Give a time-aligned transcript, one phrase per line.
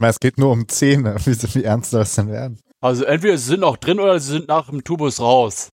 [0.00, 1.16] Es geht nur um Zähne.
[1.24, 2.58] Wie, wie ernst soll es denn werden?
[2.80, 5.70] Also entweder sie sind noch drin oder sie sind nach dem Tubus raus.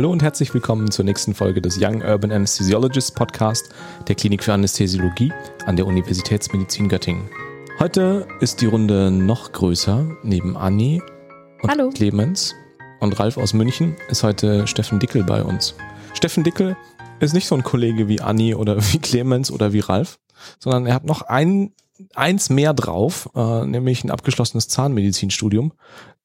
[0.00, 3.68] Hallo und herzlich willkommen zur nächsten Folge des Young Urban Anesthesiologist Podcast
[4.08, 5.30] der Klinik für Anästhesiologie
[5.66, 7.28] an der Universitätsmedizin Göttingen.
[7.78, 10.10] Heute ist die Runde noch größer.
[10.22, 11.02] Neben Anni
[11.60, 11.90] und Hallo.
[11.90, 12.54] Clemens
[13.00, 15.74] und Ralf aus München ist heute Steffen Dickel bei uns.
[16.14, 16.78] Steffen Dickel
[17.18, 20.18] ist nicht so ein Kollege wie Anni oder wie Clemens oder wie Ralf,
[20.58, 21.74] sondern er hat noch ein,
[22.14, 25.74] eins mehr drauf, äh, nämlich ein abgeschlossenes Zahnmedizinstudium.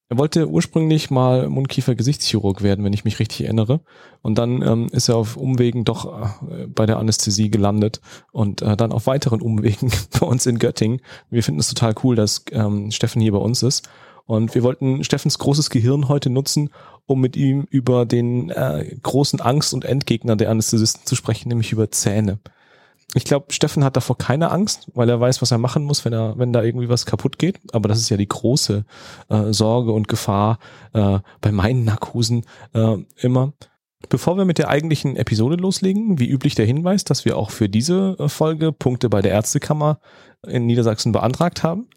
[0.08, 3.82] Er wollte ursprünglich mal Mundkiefer-Gesichtschirurg werden, wenn ich mich richtig erinnere.
[4.22, 8.78] Und dann ähm, ist er auf Umwegen doch äh, bei der Anästhesie gelandet und äh,
[8.78, 11.02] dann auf weiteren Umwegen bei uns in Göttingen.
[11.31, 13.89] Wir finden es total cool, dass ähm, Steffen hier bei uns ist.
[14.28, 16.69] Und wir wollten Steffens großes Gehirn heute nutzen,
[17.06, 21.72] um mit ihm über den äh, großen Angst- und Endgegner der Anästhesisten zu sprechen, nämlich
[21.72, 22.40] über Zähne.
[23.16, 26.11] Ich glaube, Steffen hat davor keine Angst, weil er weiß, was er machen muss, wenn
[26.11, 27.61] er, wenn da irgendwie was kaputt geht.
[27.72, 28.83] Aber das ist ja die große
[29.30, 30.59] äh, Sorge und Gefahr
[30.91, 33.53] äh, bei meinen Narkosen äh, immer.
[34.09, 37.69] Bevor wir mit der eigentlichen Episode loslegen, wie üblich der Hinweis, dass wir auch für
[37.69, 40.00] diese äh, Folge Punkte bei der Ärztekammer
[40.45, 41.88] in Niedersachsen beantragt haben.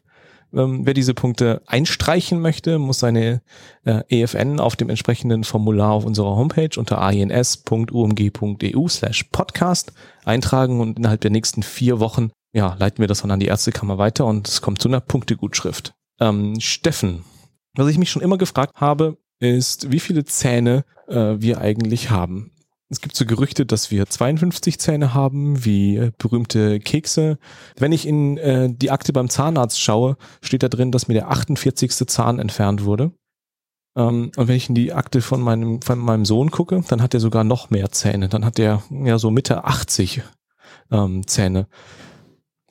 [0.54, 3.42] Ähm, wer diese Punkte einstreichen möchte, muss seine
[3.84, 9.92] äh, EFN auf dem entsprechenden Formular auf unserer Homepage unter ins.umg.eu slash podcast
[10.24, 13.98] eintragen und innerhalb der nächsten vier Wochen ja, leiten wir das dann an die Ärztekammer
[13.98, 15.94] weiter und es kommt zu einer Punktegutschrift.
[16.20, 17.24] Ähm, Steffen,
[17.74, 22.52] was ich mich schon immer gefragt habe, ist, wie viele Zähne äh, wir eigentlich haben.
[22.90, 27.38] Es gibt so Gerüchte, dass wir 52 Zähne haben, wie äh, berühmte Kekse.
[27.76, 31.30] Wenn ich in äh, die Akte beim Zahnarzt schaue, steht da drin, dass mir der
[31.30, 31.92] 48.
[32.08, 33.12] Zahn entfernt wurde.
[33.94, 37.12] Ähm, und wenn ich in die Akte von meinem, von meinem Sohn gucke, dann hat
[37.12, 38.28] er sogar noch mehr Zähne.
[38.28, 40.22] Dann hat der ja so Mitte 80
[40.90, 41.66] ähm, Zähne.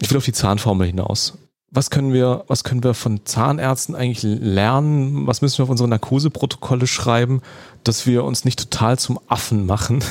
[0.02, 1.38] Ich will auf die Zahnformel hinaus.
[1.70, 5.28] Was können wir, was können wir von Zahnärzten eigentlich lernen?
[5.28, 7.42] Was müssen wir auf unsere Narkoseprotokolle schreiben,
[7.84, 10.02] dass wir uns nicht total zum Affen machen,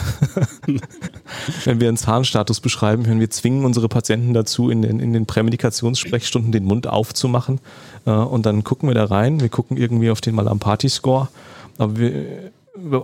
[1.65, 5.25] wenn wir einen Zahnstatus beschreiben, wenn wir zwingen unsere Patienten dazu, in den, in den
[5.25, 7.61] Prämedikationssprechstunden den Mund aufzumachen
[8.05, 9.41] äh, und dann gucken wir da rein.
[9.41, 11.29] Wir gucken irgendwie auf den Malampati-Score,
[11.79, 12.53] aber wir,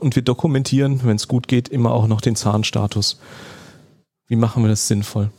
[0.01, 3.19] und wir dokumentieren, wenn es gut geht, immer auch noch den Zahnstatus.
[4.29, 5.31] Wie machen wir das sinnvoll?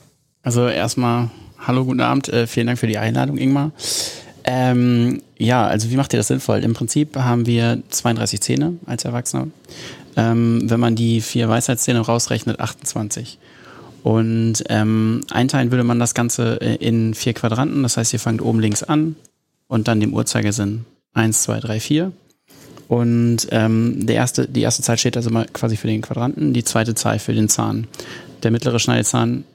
[0.41, 1.29] Also erstmal,
[1.65, 3.71] hallo, guten Abend, äh, vielen Dank für die Einladung, Ingmar.
[4.43, 6.59] Ähm, ja, also wie macht ihr das sinnvoll?
[6.59, 9.47] Im Prinzip haben wir 32 Zähne als Erwachsener.
[10.15, 13.39] Ähm, wenn man die vier Weisheitszähne rausrechnet, 28.
[14.03, 17.83] Und ähm, einteilen würde man das Ganze äh, in vier Quadranten.
[17.83, 19.15] Das heißt, ihr fangt oben links an
[19.67, 22.11] und dann dem Uhrzeigersinn 1, 2, 3, 4.
[22.89, 26.65] Und ähm, der erste, die erste Zahl steht also mal quasi für den Quadranten, die
[26.65, 27.87] zweite Zahl für den Zahn.
[28.43, 29.45] Der mittlere Schneidezahn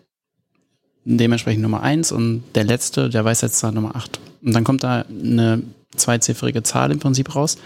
[1.04, 4.20] dementsprechend Nummer 1 und der letzte, der Weisheitszahn Nummer 8.
[4.42, 5.62] Und dann kommt da eine
[5.96, 7.58] zweiziffrige Zahl im Prinzip raus.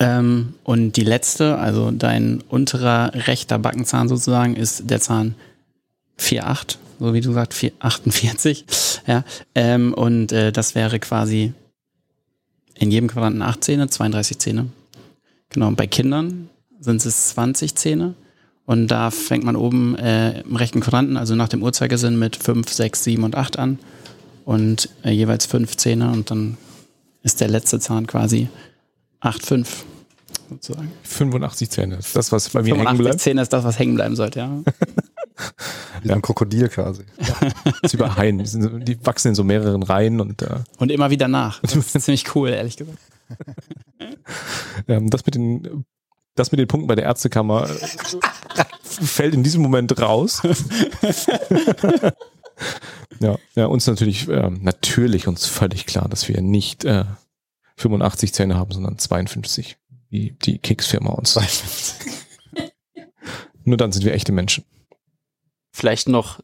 [0.00, 5.34] Ähm, und die letzte, also dein unterer rechter Backenzahn sozusagen, ist der Zahn
[6.18, 8.64] 4,8, so wie du sagst, 4, 48.
[9.06, 11.52] Ja, ähm, und äh, das wäre quasi
[12.74, 14.66] in jedem Quadranten 8 Zähne, 32 Zähne.
[15.50, 16.48] Genau, und bei Kindern
[16.80, 18.14] sind es 20 Zähne.
[18.66, 22.70] Und da fängt man oben äh, im rechten Quadranten, also nach dem Uhrzeigersinn, mit 5,
[22.72, 23.78] 6, 7 und 8 an.
[24.46, 26.56] Und äh, jeweils 5 Zähne und dann
[27.22, 28.48] ist der letzte Zahn quasi
[29.20, 29.84] 8, 5
[30.50, 30.90] sozusagen.
[31.02, 31.96] 85 Zähne.
[31.96, 33.20] ist das, was bei mir hängen 85 bleibt.
[33.20, 34.62] Zähne ist das, was hängen bleiben sollte, ja.
[36.02, 37.02] Wie ein Krokodil quasi.
[37.82, 38.38] Das ist über Haien.
[38.38, 41.60] Die, sind, so- die wachsen in so mehreren Reihen und äh, Und immer wieder nach.
[41.60, 42.98] Das ist ziemlich cool, ehrlich gesagt.
[44.88, 45.84] ähm, das mit den
[46.34, 50.42] das mit den Punkten bei der Ärztekammer äh, fällt in diesem Moment raus.
[53.20, 57.04] ja, ja, uns natürlich ähm, natürlich uns völlig klar, dass wir nicht äh,
[57.76, 59.76] 85 Zähne haben, sondern 52,
[60.10, 61.38] wie die Keksfirma uns.
[63.64, 64.64] Nur dann sind wir echte Menschen.
[65.72, 66.40] Vielleicht noch,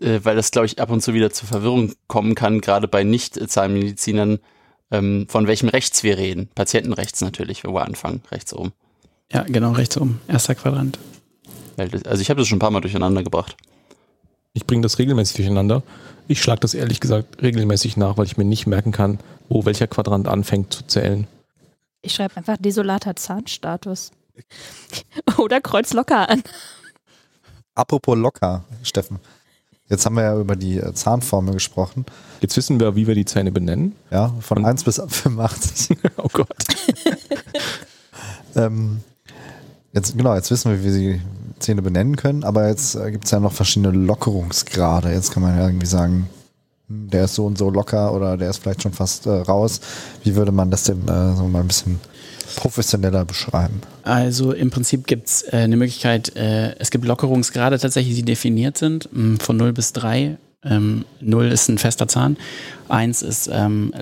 [0.00, 3.04] äh, weil das, glaube ich, ab und zu wieder zur Verwirrung kommen kann, gerade bei
[3.04, 4.38] Nicht-Zahnmedizinern,
[4.90, 6.48] ähm, von welchem Rechts wir reden.
[6.54, 8.72] Patientenrechts natürlich, wo wir anfangen, rechts oben.
[9.32, 10.20] Ja, genau, rechts oben.
[10.26, 10.98] Erster Quadrant.
[11.76, 13.56] Also ich habe das schon ein paar Mal durcheinander gebracht.
[14.52, 15.82] Ich bringe das regelmäßig durcheinander.
[16.26, 19.86] Ich schlage das ehrlich gesagt regelmäßig nach, weil ich mir nicht merken kann, wo welcher
[19.86, 21.26] Quadrant anfängt zu zählen.
[22.02, 24.10] Ich schreibe einfach desolater Zahnstatus.
[25.38, 26.42] Oder kreuz locker an.
[27.74, 29.20] Apropos locker, Steffen.
[29.88, 32.04] Jetzt haben wir ja über die äh, Zahnformel gesprochen.
[32.40, 33.96] Jetzt wissen wir, wie wir die Zähne benennen.
[34.10, 35.96] Ja, von Und- 1 bis 85.
[36.18, 36.48] oh Gott.
[38.56, 39.00] ähm,
[39.98, 41.20] jetzt, genau, jetzt wissen wir, wie sie die
[41.58, 45.12] Zähne benennen können, aber jetzt äh, gibt es ja noch verschiedene Lockerungsgrade.
[45.12, 46.28] Jetzt kann man ja irgendwie sagen,
[46.88, 49.80] hm, der ist so und so locker oder der ist vielleicht schon fast äh, raus.
[50.24, 52.00] Wie würde man das denn äh, so mal ein bisschen
[52.56, 53.80] professioneller beschreiben?
[54.04, 58.78] Also im Prinzip gibt es äh, eine Möglichkeit, äh, es gibt Lockerungsgrade tatsächlich, die definiert
[58.78, 60.38] sind, mh, von 0 bis 3.
[60.64, 62.36] Ähm, 0 ist ein fester Zahn,
[62.88, 63.92] 1 ist ähm,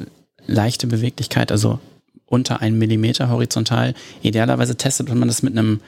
[0.47, 1.79] leichte Beweglichkeit, also
[2.27, 3.95] unter 1 Millimeter horizontal.
[4.23, 5.81] Idealerweise testet man das mit einem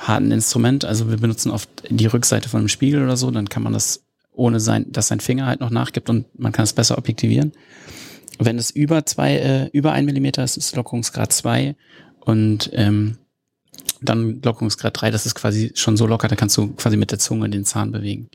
[0.00, 3.62] harten Instrument, also wir benutzen oft die Rückseite von einem Spiegel oder so, dann kann
[3.62, 4.02] man das
[4.34, 7.52] ohne sein, dass sein Finger halt noch nachgibt und man kann es besser objektivieren.
[8.38, 11.76] Wenn es über zwei, äh, über ein Millimeter ist, ist Lockerungsgrad 2
[12.20, 13.18] und ähm,
[14.00, 17.18] dann Lockerungsgrad 3, das ist quasi schon so locker, da kannst du quasi mit der
[17.18, 18.28] Zunge den Zahn bewegen.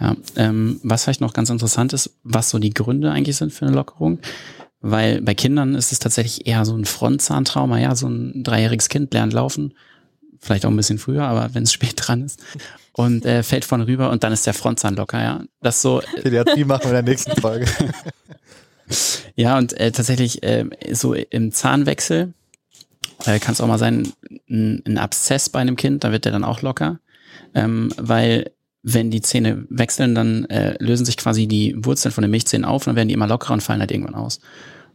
[0.00, 3.66] Ja, ähm, was vielleicht noch ganz interessant ist, was so die Gründe eigentlich sind für
[3.66, 4.18] eine Lockerung,
[4.80, 9.12] weil bei Kindern ist es tatsächlich eher so ein Frontzahntrauma, ja, so ein dreijähriges Kind
[9.12, 9.74] lernt laufen,
[10.40, 12.42] vielleicht auch ein bisschen früher, aber wenn es spät dran ist
[12.92, 15.44] und äh, fällt vorne rüber und dann ist der Frontzahn locker, ja.
[15.60, 17.66] Das so, Pädiatrie machen wir in der nächsten Folge.
[19.36, 22.34] Ja, und äh, tatsächlich äh, so im Zahnwechsel
[23.24, 24.12] äh, kann es auch mal sein,
[24.48, 26.98] ein, ein Abszess bei einem Kind, da wird der dann auch locker,
[27.54, 28.50] ähm, weil
[28.82, 32.82] wenn die Zähne wechseln, dann äh, lösen sich quasi die Wurzeln von den Milchzähnen auf
[32.82, 34.40] und dann werden die immer lockerer und fallen halt irgendwann aus.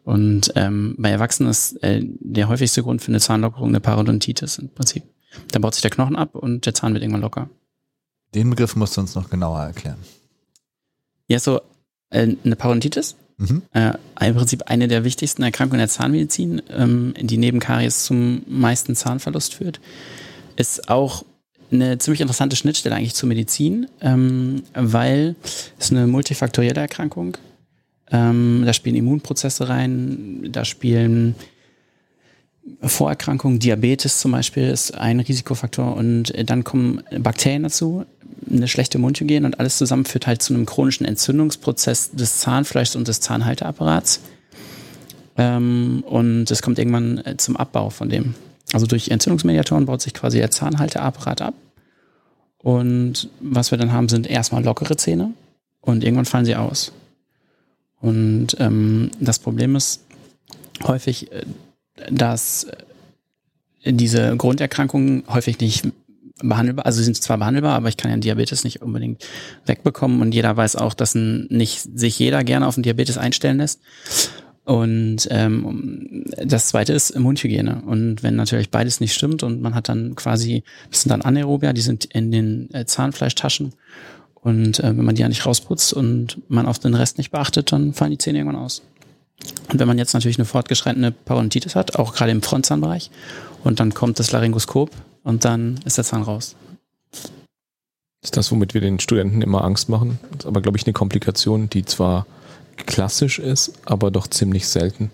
[0.03, 4.69] Und ähm, bei Erwachsenen ist äh, der häufigste Grund für eine Zahnlockerung eine Parodontitis im
[4.69, 5.03] Prinzip.
[5.51, 7.49] Da baut sich der Knochen ab und der Zahn wird irgendwann locker.
[8.33, 9.97] Den Begriff musst du uns noch genauer erklären.
[11.27, 11.61] Ja, so
[12.09, 13.63] äh, eine Parodontitis Mhm.
[13.73, 13.91] äh,
[14.21, 19.55] im Prinzip eine der wichtigsten Erkrankungen der Zahnmedizin, ähm, die neben Karies zum meisten Zahnverlust
[19.55, 19.81] führt.
[20.55, 21.25] Ist auch
[21.71, 25.35] eine ziemlich interessante Schnittstelle eigentlich zur Medizin, ähm, weil
[25.79, 27.37] es eine multifaktorielle Erkrankung.
[28.11, 31.35] Ähm, da spielen Immunprozesse rein, da spielen
[32.81, 38.05] Vorerkrankungen, Diabetes zum Beispiel ist ein Risikofaktor und dann kommen Bakterien dazu,
[38.49, 43.07] eine schlechte Mundhygiene und alles zusammen führt halt zu einem chronischen Entzündungsprozess des Zahnfleischs und
[43.07, 44.21] des Zahnhalteapparats.
[45.37, 48.35] Ähm, und es kommt irgendwann äh, zum Abbau von dem.
[48.73, 51.53] Also durch Entzündungsmediatoren baut sich quasi der Zahnhalteapparat ab.
[52.57, 55.33] Und was wir dann haben, sind erstmal lockere Zähne
[55.81, 56.91] und irgendwann fallen sie aus.
[58.01, 60.01] Und ähm, das Problem ist
[60.83, 61.45] häufig, äh,
[62.09, 62.65] dass
[63.83, 65.85] äh, diese Grunderkrankungen häufig nicht
[66.41, 69.25] behandelbar, also sie sind zwar behandelbar, aber ich kann ja Diabetes nicht unbedingt
[69.65, 73.57] wegbekommen und jeder weiß auch, dass ein, nicht sich jeder gerne auf den Diabetes einstellen
[73.57, 73.79] lässt.
[74.65, 77.83] Und ähm, das zweite ist Mundhygiene.
[77.85, 81.71] Und wenn natürlich beides nicht stimmt und man hat dann quasi, das sind dann Anaerobia,
[81.71, 83.73] die sind in den äh, Zahnfleischtaschen.
[84.33, 87.71] Und äh, wenn man die ja nicht rausputzt und man auf den Rest nicht beachtet,
[87.71, 88.81] dann fallen die Zähne irgendwann aus.
[89.71, 93.11] Und wenn man jetzt natürlich eine fortgeschrittene Parodontitis hat, auch gerade im Frontzahnbereich,
[93.63, 94.89] und dann kommt das Laryngoskop
[95.23, 96.55] und dann ist der Zahn raus.
[98.23, 100.19] Ist das, womit wir den Studenten immer Angst machen.
[100.31, 102.25] Das ist aber, glaube ich, eine Komplikation, die zwar
[102.77, 105.11] klassisch ist, aber doch ziemlich selten.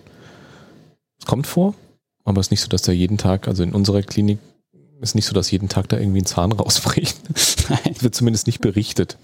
[1.20, 1.76] Es kommt vor,
[2.24, 4.40] aber es ist nicht so, dass da jeden Tag, also in unserer Klinik,
[5.02, 7.18] ist nicht so, dass jeden Tag da irgendwie ein Zahn rausbricht.
[7.70, 9.18] Nein, Es wird zumindest nicht berichtet.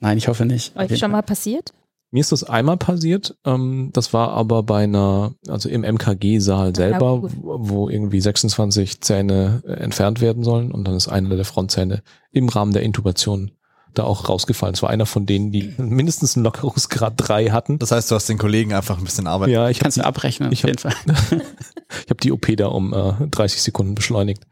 [0.00, 0.76] Nein ich hoffe nicht.
[0.76, 1.72] Euch schon mal passiert?
[2.12, 3.36] Mir ist das einmal passiert.
[3.44, 9.72] Ähm, das war aber bei einer, also im MKG-Saal selber, wo irgendwie 26 Zähne äh,
[9.72, 13.50] entfernt werden sollen und dann ist einer der Frontzähne im Rahmen der Intubation
[13.98, 14.74] da auch rausgefallen.
[14.74, 17.78] Es war einer von denen, die mindestens einen Lockerungsgrad 3 hatten.
[17.78, 19.50] Das heißt, du hast den Kollegen einfach ein bisschen Arbeit.
[19.50, 20.94] Ja, ich habe Kannst die, du abrechnen, ich auf jeden Fall.
[22.04, 24.42] ich hab die OP da um äh, 30 Sekunden beschleunigt.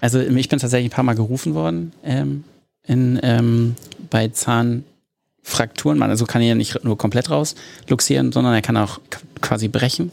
[0.00, 2.44] Also ich bin tatsächlich ein paar Mal gerufen worden ähm,
[2.84, 3.76] in, ähm,
[4.10, 5.98] bei Zahnfrakturen.
[5.98, 7.54] Man also kann er ja nicht nur komplett raus
[7.88, 9.00] luxieren, sondern er kann auch
[9.40, 10.12] quasi brechen.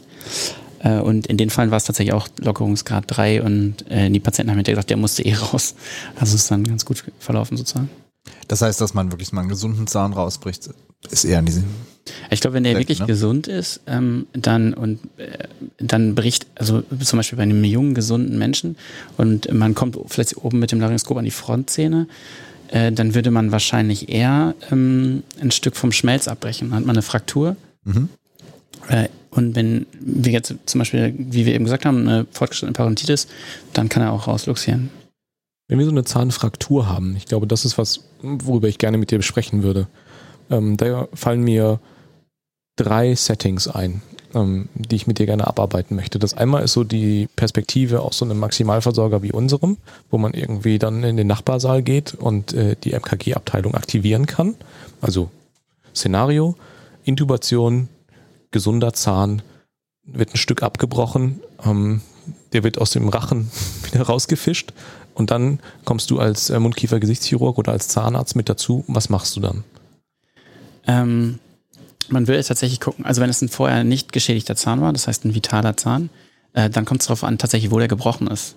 [0.80, 4.50] Äh, und in den Fällen war es tatsächlich auch Lockerungsgrad 3 und äh, die Patienten
[4.50, 5.74] haben hinterher gesagt, der musste eh raus.
[6.16, 7.90] Also ist dann ganz gut verlaufen sozusagen.
[8.48, 10.70] Das heißt, dass man wirklich mal einen gesunden Zahn rausbricht,
[11.10, 11.64] ist eher in diesem.
[12.30, 13.06] Ich glaube, wenn der Direkt, wirklich ne?
[13.06, 18.38] gesund ist, ähm, dann und äh, dann bricht, also zum Beispiel bei einem jungen, gesunden
[18.38, 18.76] Menschen
[19.16, 22.06] und man kommt vielleicht oben mit dem Laryngoskop an die Frontzähne,
[22.68, 26.70] äh, dann würde man wahrscheinlich eher ähm, ein Stück vom Schmelz abbrechen.
[26.70, 27.56] Dann hat man eine Fraktur.
[27.84, 28.08] Mhm.
[28.88, 33.26] Äh, und wenn wir jetzt zum Beispiel, wie wir eben gesagt haben, eine fortgeschrittene Parodontitis,
[33.72, 34.90] dann kann er auch rausluxieren.
[35.68, 39.10] Wenn wir so eine Zahnfraktur haben, ich glaube, das ist was, worüber ich gerne mit
[39.10, 39.86] dir besprechen würde.
[40.50, 41.80] Ähm, da fallen mir
[42.76, 44.02] drei Settings ein.
[44.34, 46.18] ähm, die ich mit dir gerne abarbeiten möchte.
[46.18, 49.78] Das einmal ist so die Perspektive aus so einem Maximalversorger wie unserem,
[50.10, 54.54] wo man irgendwie dann in den Nachbarsaal geht und äh, die MKG-Abteilung aktivieren kann.
[55.00, 55.30] Also
[55.94, 56.56] Szenario,
[57.04, 57.88] Intubation,
[58.50, 59.42] gesunder Zahn,
[60.04, 62.02] wird ein Stück abgebrochen, ähm,
[62.52, 63.50] der wird aus dem Rachen
[63.90, 64.72] wieder rausgefischt
[65.14, 68.84] und dann kommst du als äh, Mundkiefer-Gesichtschirurg oder als Zahnarzt mit dazu.
[68.88, 69.64] Was machst du dann?
[70.86, 71.38] Ähm,
[72.08, 75.24] man will tatsächlich gucken, also wenn es ein vorher nicht geschädigter Zahn war, das heißt
[75.24, 76.10] ein vitaler Zahn,
[76.52, 78.56] äh, dann kommt es darauf an, tatsächlich, wo der gebrochen ist.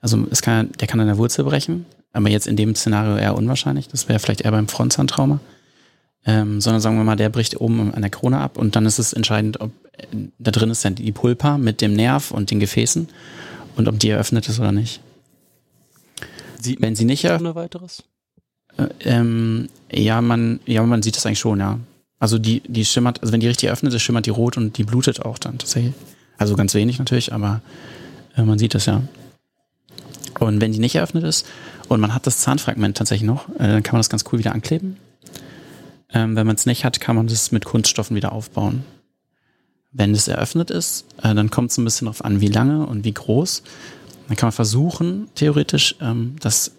[0.00, 3.36] Also es kann, der kann an der Wurzel brechen, aber jetzt in dem Szenario eher
[3.36, 3.88] unwahrscheinlich.
[3.88, 5.40] Das wäre vielleicht eher beim Frontzahntrauma.
[6.26, 8.98] Ähm, sondern sagen wir mal, der bricht oben an der Krone ab und dann ist
[8.98, 10.04] es entscheidend, ob äh,
[10.38, 13.08] da drin ist dann die Pulpa mit dem Nerv und den Gefäßen
[13.76, 15.00] und ob die eröffnet ist oder nicht.
[16.60, 18.02] Sieht Wenn sie nicht eröffnet, ohne weiteres?
[18.76, 21.78] äh, ähm, ja, man, ja, man sieht das eigentlich schon, ja.
[22.20, 24.84] Also die, die schimmert, also wenn die richtig eröffnet ist, schimmert die rot und die
[24.84, 25.94] blutet auch dann tatsächlich.
[26.36, 27.60] Also ganz wenig natürlich, aber
[28.36, 29.02] äh, man sieht das ja.
[30.40, 31.46] Und wenn die nicht eröffnet ist
[31.88, 34.52] und man hat das Zahnfragment tatsächlich noch, äh, dann kann man das ganz cool wieder
[34.52, 34.96] ankleben.
[36.12, 38.84] Ähm, wenn man es nicht hat, kann man das mit Kunststoffen wieder aufbauen.
[39.92, 43.04] Wenn es eröffnet ist, äh, dann kommt es ein bisschen darauf an, wie lange und
[43.04, 43.62] wie groß.
[44.28, 46.72] Dann kann man versuchen, theoretisch, ähm, das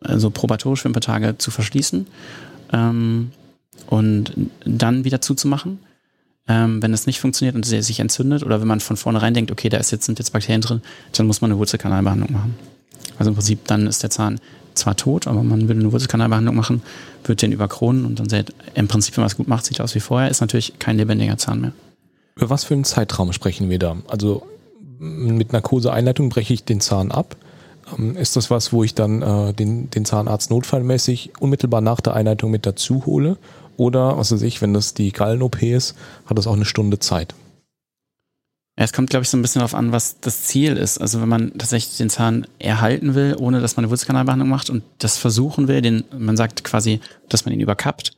[0.00, 2.06] also probatorisch für ein paar Tage zu verschließen
[2.72, 3.32] ähm,
[3.86, 4.32] und
[4.64, 5.80] dann wieder zuzumachen.
[6.46, 9.50] Ähm, wenn das nicht funktioniert und es sich entzündet oder wenn man von vornherein denkt,
[9.50, 10.80] okay, da ist jetzt, sind jetzt Bakterien drin,
[11.12, 12.54] dann muss man eine Wurzelkanalbehandlung machen.
[13.18, 14.40] Also im Prinzip dann ist der Zahn
[14.72, 16.82] zwar tot, aber man würde eine Wurzelkanalbehandlung machen,
[17.24, 19.94] wird den überkronen und dann sieht im Prinzip, wenn man es gut macht, sieht aus
[19.94, 21.72] wie vorher, ist natürlich kein lebendiger Zahn mehr.
[22.36, 23.96] Über was für einen Zeitraum sprechen wir da?
[24.06, 24.46] Also
[24.98, 27.36] mit Narkoseeinleitung breche ich den Zahn ab.
[27.96, 32.14] Ähm, Ist das was, wo ich dann äh, den, den Zahnarzt notfallmäßig unmittelbar nach der
[32.14, 33.36] Einleitung mit dazu hole?
[33.76, 35.94] Oder, was weiß ich, wenn das die Gallen-OP ist,
[36.26, 37.34] hat das auch eine Stunde Zeit.
[38.80, 40.98] Es kommt, glaube ich, so ein bisschen darauf an, was das Ziel ist.
[40.98, 44.84] Also wenn man tatsächlich den Zahn erhalten will, ohne dass man eine Wurzelkanalbehandlung macht und
[44.98, 48.12] das versuchen will, den, man sagt quasi, dass man ihn überkappt,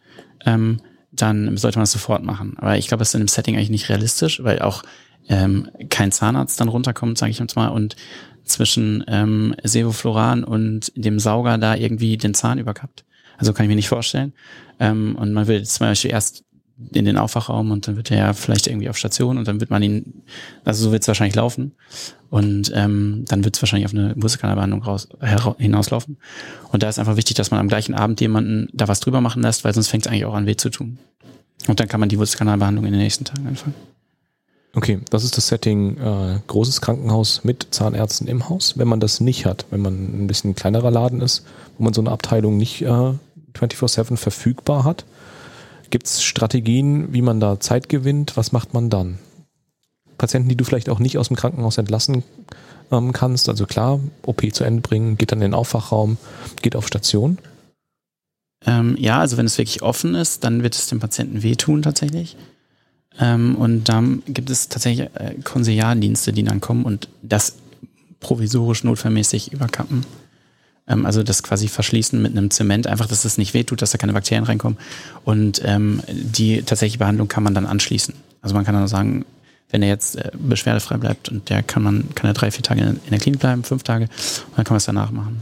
[0.44, 0.80] ähm,
[1.12, 2.54] dann sollte man das sofort machen.
[2.58, 4.82] Aber ich glaube, das ist in dem Setting eigentlich nicht realistisch, weil auch
[5.28, 7.96] ähm, kein Zahnarzt dann runterkommt, sage ich jetzt mal, und
[8.44, 13.04] zwischen ähm, Sevofloran und dem Sauger da irgendwie den Zahn überkappt.
[13.38, 14.32] Also kann ich mir nicht vorstellen.
[14.78, 16.44] Ähm, und man will zum Beispiel erst
[16.92, 19.70] in den Aufwachraum und dann wird er ja vielleicht irgendwie auf Station und dann wird
[19.70, 20.22] man ihn,
[20.64, 21.72] also so wird es wahrscheinlich laufen
[22.30, 25.08] und ähm, dann wird es wahrscheinlich auf eine Wurzelkanalbehandlung raus,
[25.58, 26.16] hinauslaufen.
[26.72, 29.42] Und da ist einfach wichtig, dass man am gleichen Abend jemanden da was drüber machen
[29.42, 30.98] lässt, weil sonst fängt es eigentlich auch an weh zu tun.
[31.66, 33.74] Und dann kann man die Wurzelkanalbehandlung in den nächsten Tagen anfangen.
[34.72, 38.78] Okay, das ist das Setting äh, großes Krankenhaus mit Zahnärzten im Haus.
[38.78, 41.44] Wenn man das nicht hat, wenn man ein bisschen kleinerer Laden ist,
[41.76, 43.14] wo man so eine Abteilung nicht äh,
[43.54, 45.04] 24/7 verfügbar hat,
[45.90, 48.36] gibt es Strategien, wie man da Zeit gewinnt?
[48.36, 49.18] Was macht man dann?
[50.18, 52.22] Patienten, die du vielleicht auch nicht aus dem Krankenhaus entlassen
[52.92, 56.16] ähm, kannst, also klar, OP zu Ende bringen, geht dann in den Aufwachraum,
[56.62, 57.38] geht auf Station.
[58.66, 62.36] Ähm, ja, also wenn es wirklich offen ist, dann wird es dem Patienten wehtun tatsächlich.
[63.18, 67.56] Ähm, und dann gibt es tatsächlich äh, Konsiliardienste, die dann kommen und das
[68.20, 70.04] provisorisch notfallmäßig überkappen.
[70.86, 73.98] Ähm, also das quasi verschließen mit einem Zement, einfach, dass es nicht wehtut, dass da
[73.98, 74.78] keine Bakterien reinkommen.
[75.24, 78.14] Und ähm, die tatsächliche Behandlung kann man dann anschließen.
[78.42, 79.24] Also man kann dann sagen,
[79.70, 82.80] wenn er jetzt äh, beschwerdefrei bleibt und der kann man, kann er drei, vier Tage
[82.80, 85.40] in, der Klinik bleiben, fünf Tage, und dann kann man es danach machen.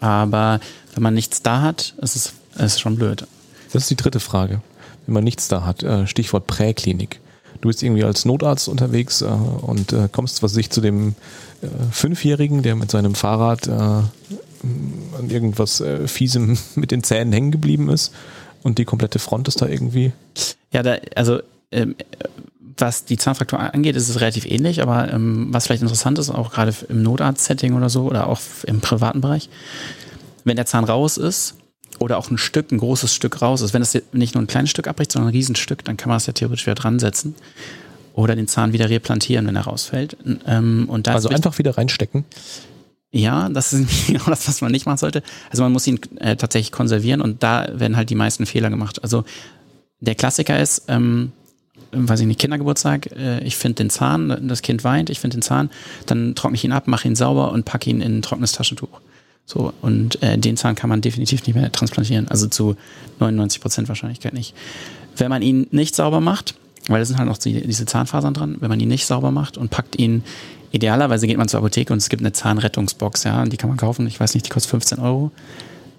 [0.00, 0.60] Aber
[0.94, 3.26] wenn man nichts da hat, ist es ist schon blöd.
[3.72, 4.60] Das ist die dritte Frage.
[5.06, 7.20] Wenn man nichts da hat, äh, Stichwort Präklinik.
[7.60, 11.14] Du bist irgendwie als Notarzt unterwegs äh, und äh, kommst, was weiß ich, zu dem
[11.62, 18.12] äh, Fünfjährigen, der mit seinem Fahrrad an irgendwas Fiesem mit den Zähnen hängen geblieben ist
[18.62, 20.12] und die komplette Front ist da irgendwie.
[20.72, 21.40] Ja, da, also
[21.72, 21.94] ähm,
[22.76, 26.52] was die Zahnfraktur angeht, ist es relativ ähnlich, aber ähm, was vielleicht interessant ist, auch
[26.52, 29.48] gerade im Notarzt-Setting oder so oder auch im privaten Bereich,
[30.44, 31.56] wenn der Zahn raus ist
[32.00, 34.70] oder auch ein Stück, ein großes Stück raus ist, wenn es nicht nur ein kleines
[34.70, 37.34] Stück abbricht, sondern ein Riesenstück, dann kann man es ja theoretisch wieder dran setzen
[38.14, 40.16] oder den Zahn wieder replantieren, wenn er rausfällt.
[40.46, 42.24] Ähm, und Also einfach wieder reinstecken.
[43.12, 45.22] ja, das ist genau das, was man nicht machen sollte.
[45.50, 49.02] Also man muss ihn äh, tatsächlich konservieren und da werden halt die meisten Fehler gemacht.
[49.02, 49.24] Also
[50.00, 51.32] der Klassiker ist, ähm,
[51.92, 55.42] weiß ich nicht, Kindergeburtstag, äh, ich finde den Zahn, das Kind weint, ich finde den
[55.42, 55.68] Zahn,
[56.06, 59.00] dann trockne ich ihn ab, mache ihn sauber und packe ihn in ein trockenes Taschentuch.
[59.46, 62.76] So, und äh, den Zahn kann man definitiv nicht mehr transplantieren, also zu
[63.18, 64.54] 99 Prozent Wahrscheinlichkeit nicht.
[65.16, 66.54] Wenn man ihn nicht sauber macht,
[66.86, 69.58] weil da sind halt noch die, diese Zahnfasern dran, wenn man ihn nicht sauber macht
[69.58, 70.22] und packt ihn,
[70.72, 73.76] idealerweise geht man zur Apotheke und es gibt eine Zahnrettungsbox, ja, und die kann man
[73.76, 75.32] kaufen, ich weiß nicht, die kostet 15 Euro.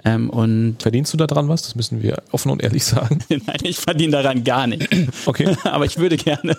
[0.04, 1.62] Ähm, und Verdienst du da dran was?
[1.62, 3.20] Das müssen wir offen und ehrlich sagen.
[3.30, 4.88] nein, ich verdiene daran gar nicht.
[5.26, 5.56] Okay.
[5.64, 6.58] Aber ich würde gerne.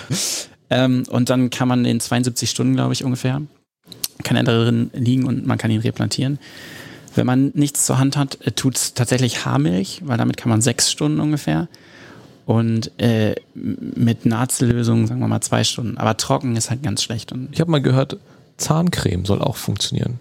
[0.70, 3.42] ähm, und dann kann man in 72 Stunden, glaube ich, ungefähr,
[4.24, 6.38] kann er darin liegen und man kann ihn replantieren.
[7.14, 10.90] Wenn man nichts zur Hand hat, tut es tatsächlich Haarmilch, weil damit kann man sechs
[10.90, 11.68] Stunden ungefähr.
[12.44, 15.98] Und äh, mit Nazellösung, sagen wir mal, zwei Stunden.
[15.98, 17.32] Aber trocken ist halt ganz schlecht.
[17.32, 18.18] Und Ich habe mal gehört,
[18.56, 20.18] Zahncreme soll auch funktionieren.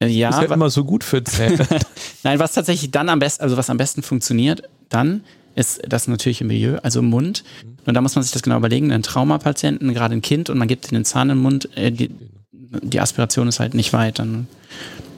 [0.00, 1.66] äh, ja, ist wa- immer so gut für Zähne.
[2.22, 5.22] Nein, was tatsächlich dann am besten, also was am besten funktioniert, dann
[5.56, 7.42] ist das natürliche Milieu, also Mund.
[7.84, 8.92] Und da muss man sich das genau überlegen.
[8.92, 12.10] Ein Traumapatienten, gerade ein Kind, und man gibt den Zahn im Mund, äh, die,
[12.70, 14.46] die Aspiration ist halt nicht weit, dann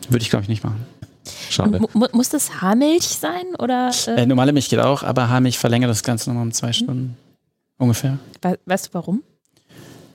[0.09, 0.85] würde ich, glaube ich, nicht machen.
[1.50, 1.78] Schade.
[1.80, 5.59] Mu- mu- muss das Haarmilch sein oder äh, Äh, normale Milch geht auch, aber Haarmilch
[5.59, 7.16] verlängert das Ganze nochmal um zwei Stunden.
[7.78, 8.19] Ungefähr.
[8.42, 9.23] we weißt du warum?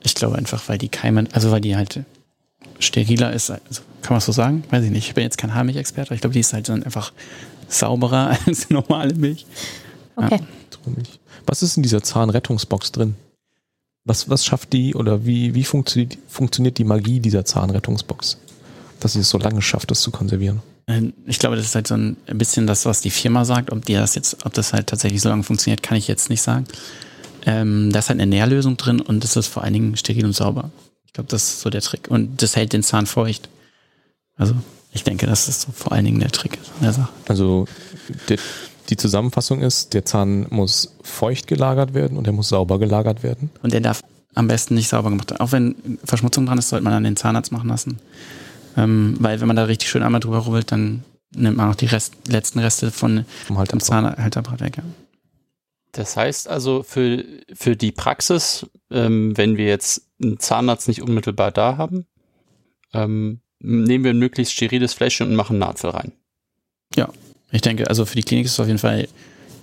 [0.03, 2.03] Ich glaube einfach, weil die Keime, also weil die halt
[2.79, 3.49] steriler ist.
[3.49, 4.63] Also, kann man so sagen?
[4.69, 5.07] Weiß ich nicht.
[5.07, 7.11] Ich bin jetzt kein Haarmilch-Experte, aber ich glaube, die ist halt dann einfach
[7.67, 9.45] sauberer als normale Milch.
[10.15, 10.39] Okay.
[10.69, 11.19] Traurig.
[11.47, 13.15] Was ist in dieser Zahnrettungsbox drin?
[14.05, 18.37] Was, was schafft die oder wie, wie funktioniert, funktioniert die Magie dieser Zahnrettungsbox?
[18.99, 20.61] Dass sie es so lange schafft, das zu konservieren.
[20.87, 23.71] Ähm, Ich glaube, das ist halt so ein bisschen das, was die Firma sagt.
[23.71, 26.41] Ob die das jetzt, ob das halt tatsächlich so lange funktioniert, kann ich jetzt nicht
[26.41, 26.65] sagen.
[27.47, 30.33] Ähm, da ist halt eine Nährlösung drin und es ist vor allen Dingen steril und
[30.33, 30.69] sauber.
[31.05, 32.07] Ich glaube, das ist so der Trick.
[32.09, 33.49] Und das hält den Zahn feucht.
[34.37, 34.53] Also,
[34.91, 37.09] ich denke, das ist so vor allen Dingen der Trick der Sache.
[37.27, 37.67] Also
[38.29, 38.37] der,
[38.89, 43.49] die Zusammenfassung ist, der Zahn muss feucht gelagert werden und er muss sauber gelagert werden.
[43.61, 45.41] Und der darf am besten nicht sauber gemacht werden.
[45.41, 47.99] Auch wenn Verschmutzung dran ist, sollte man dann den Zahnarzt machen lassen.
[48.77, 51.85] Ähm, weil wenn man da richtig schön einmal drüber rubbelt, dann nimmt man auch die
[51.85, 54.77] Rest, letzten Reste von Um halt dem Zahnhalterapparat weg.
[54.77, 54.83] Ja.
[55.93, 57.23] Das heißt also für,
[57.53, 62.05] für die Praxis, ähm, wenn wir jetzt einen Zahnarzt nicht unmittelbar da haben,
[62.93, 66.11] ähm, nehmen wir ein möglichst steriles Fläschchen und machen Nahtzel rein.
[67.51, 69.07] Ich denke, also für die Klinik ist es auf jeden Fall,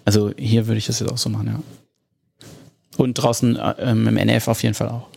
[0.04, 1.60] also hier würde ich das jetzt auch so machen, ja.
[2.96, 5.08] Und draußen äh, ähm, im NF auf jeden Fall auch.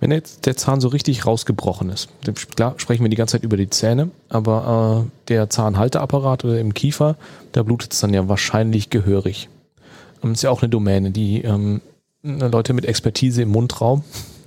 [0.00, 2.10] Wenn jetzt der Zahn so richtig rausgebrochen ist,
[2.56, 6.74] klar sprechen wir die ganze Zeit über die Zähne, aber äh, der Zahnhalteapparat oder im
[6.74, 7.16] Kiefer,
[7.52, 9.48] da blutet es dann ja wahrscheinlich gehörig.
[10.22, 11.80] Ähm, ist ja auch eine Domäne, die ähm,
[12.22, 14.04] Leute mit Expertise im Mundraum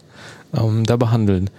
[0.53, 1.49] ähm, da behandeln.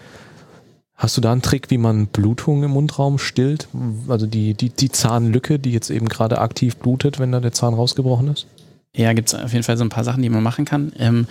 [1.01, 3.69] Hast du da einen Trick, wie man Blutung im Mundraum stillt?
[4.07, 7.73] Also die, die, die Zahnlücke, die jetzt eben gerade aktiv blutet, wenn da der Zahn
[7.73, 8.47] rausgebrochen ist?
[8.95, 10.93] Ja, gibt es auf jeden Fall so ein paar Sachen, die man machen kann.
[10.99, 11.27] Ähm,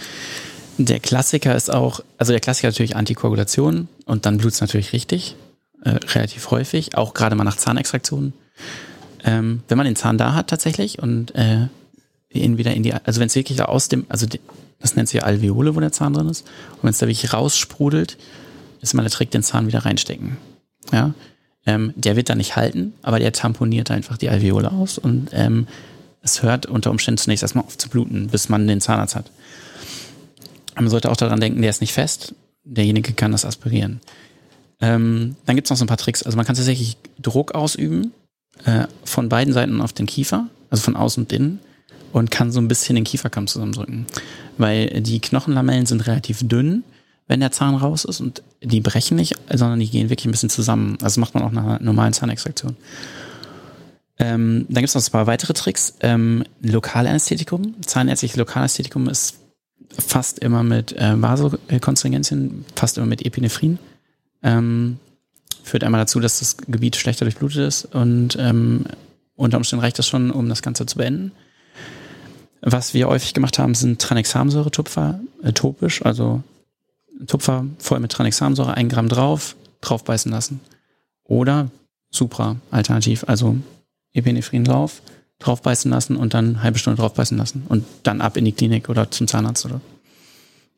[0.80, 5.36] der Klassiker ist auch, also der Klassiker natürlich Antikoagulation und dann blutet es natürlich richtig,
[5.84, 8.34] äh, relativ häufig, auch gerade mal nach Zahnextraktionen.
[9.24, 11.68] Ähm, wenn man den Zahn da hat tatsächlich und äh,
[12.32, 14.40] ihn wieder in die, also wenn es wirklich aus dem, also die,
[14.80, 18.18] das nennt sich Alveole, wo der Zahn drin ist, und wenn es da wirklich raussprudelt,
[18.82, 20.38] ist mal der Trick, den Zahn wieder reinstecken.
[20.92, 21.14] Ja,
[21.66, 25.68] ähm, der wird da nicht halten, aber der tamponiert einfach die Alveole aus und ähm,
[26.22, 29.32] es hört unter Umständen zunächst erstmal auf zu bluten, bis man den Zahnarzt hat.
[30.76, 32.34] Man sollte auch daran denken, der ist nicht fest.
[32.64, 34.00] Derjenige kann das aspirieren.
[34.82, 36.24] Ähm, dann gibt es noch so ein paar Tricks.
[36.24, 38.14] Also man kann tatsächlich Druck ausüben
[38.66, 41.60] äh, von beiden Seiten auf den Kiefer, also von außen und innen,
[42.14, 44.06] und kann so ein bisschen den Kieferkamm zusammendrücken.
[44.58, 46.84] Weil die Knochenlamellen sind relativ dünn,
[47.30, 50.50] wenn der Zahn raus ist und die brechen nicht, sondern die gehen wirklich ein bisschen
[50.50, 50.98] zusammen.
[51.02, 52.76] Also macht man auch nach einer normalen Zahnextraktion.
[54.18, 55.94] Ähm, dann gibt es noch ein paar weitere Tricks.
[56.02, 57.76] Ähm, Lokalanästhetikum.
[57.86, 59.36] Zahnärztliches Lokalanästhetikum ist
[59.92, 63.78] fast immer mit äh, Vasokonstringentien, fast immer mit Epinephrin.
[64.42, 64.98] Ähm,
[65.64, 68.86] führt einmal dazu, dass das Gebiet schlechter durchblutet ist und ähm,
[69.36, 71.32] unter Umständen reicht das schon, um das Ganze zu beenden.
[72.62, 76.44] Was wir häufig gemacht haben, sind Tranexamsäure-Tupfer, äh, topisch, also
[77.28, 80.60] Tupfer voll mit Tranexamsäure, ein Gramm drauf, draufbeißen lassen.
[81.24, 81.70] Oder
[82.12, 83.58] Supra, alternativ, also
[84.14, 85.02] Epinephrin drauf,
[85.40, 88.90] draufbeißen lassen und dann eine halbe Stunde draufbeißen lassen und dann ab in die Klinik
[88.90, 89.82] oder zum Zahnarzt oder.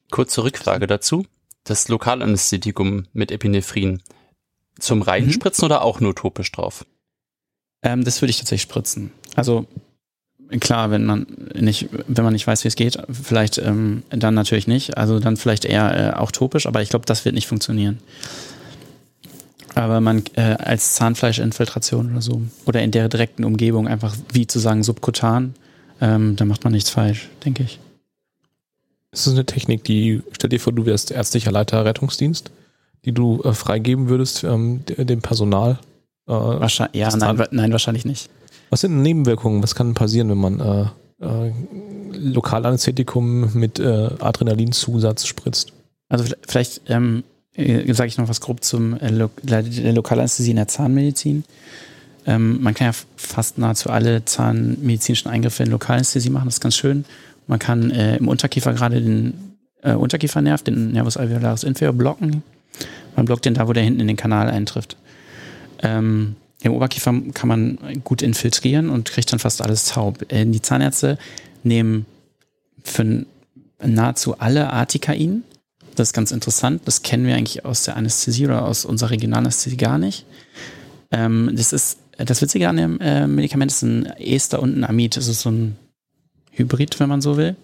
[0.10, 1.26] Kurze Rückfrage dazu.
[1.64, 4.02] Das Lokalanästhetikum mit Epinephrin
[4.80, 6.86] zum Reinspritzen oder auch nur topisch drauf?
[7.84, 9.12] Ähm, das würde ich tatsächlich spritzen.
[9.36, 9.68] Also
[10.60, 14.68] klar, wenn man nicht, wenn man nicht weiß, wie es geht, vielleicht ähm, dann natürlich
[14.68, 14.98] nicht.
[14.98, 18.00] Also dann vielleicht eher äh, auch topisch, aber ich glaube, das wird nicht funktionieren.
[19.74, 24.60] Aber man äh, als Zahnfleischinfiltration oder so oder in der direkten Umgebung einfach wie zu
[24.60, 25.54] sagen subkutan,
[26.02, 27.80] ähm, da macht man nichts falsch, denke ich.
[29.14, 32.52] Ist das eine Technik, die, stell dir vor, du wärst ärztlicher Leiter Rettungsdienst,
[33.06, 35.80] die du äh, freigeben würdest ähm, de- dem Personal?
[36.28, 38.30] Äh, Wahrscheinlich, ja, nein, nein, wahrscheinlich nicht.
[38.72, 39.62] Was sind Nebenwirkungen?
[39.62, 40.86] Was kann passieren, wenn man äh,
[41.24, 41.52] äh,
[42.14, 45.74] Lokalanästhetikum mit äh, Adrenalinzusatz spritzt?
[46.10, 47.24] Also vielleicht ähm,
[47.56, 51.44] äh, sage ich noch was grob zum äh, Lo Lokalanästhesie in der Zahnmedizin.
[52.26, 56.46] Ähm, man kann ja fast nahezu alle zahnmedizinischen Eingriffe in Lokalanästhesie machen.
[56.46, 57.06] Das ist ganz schön.
[57.48, 62.44] Man kann äh, im Unterkiefer gerade den äh, Unterkiefernerv, den Nervus alveolaris inferior, blocken.
[63.18, 64.96] Man blockt den da, wo der hinten in den Kanal eintrifft.
[65.84, 70.32] Ähm, Im Oberkiefer kann man gut infiltrieren und kriegt dann fast alles taub.
[70.32, 71.17] Äh, die Zahnärzte
[71.63, 72.06] nehmen
[72.84, 73.26] für
[73.84, 75.43] nahezu alle Artikain.
[75.95, 76.84] Das ist ganz interessant.
[76.86, 80.26] Das kennen wir eigentlich aus der Anästhesie oder aus unserer Regionalanästhesie gar nicht.
[81.12, 85.17] Ähm, das ist das Witzige an dem äh, Medikament ist ein Ester und ein Amid.
[85.17, 85.78] Das ist so ein
[86.52, 87.56] Hybrid, wenn man so will.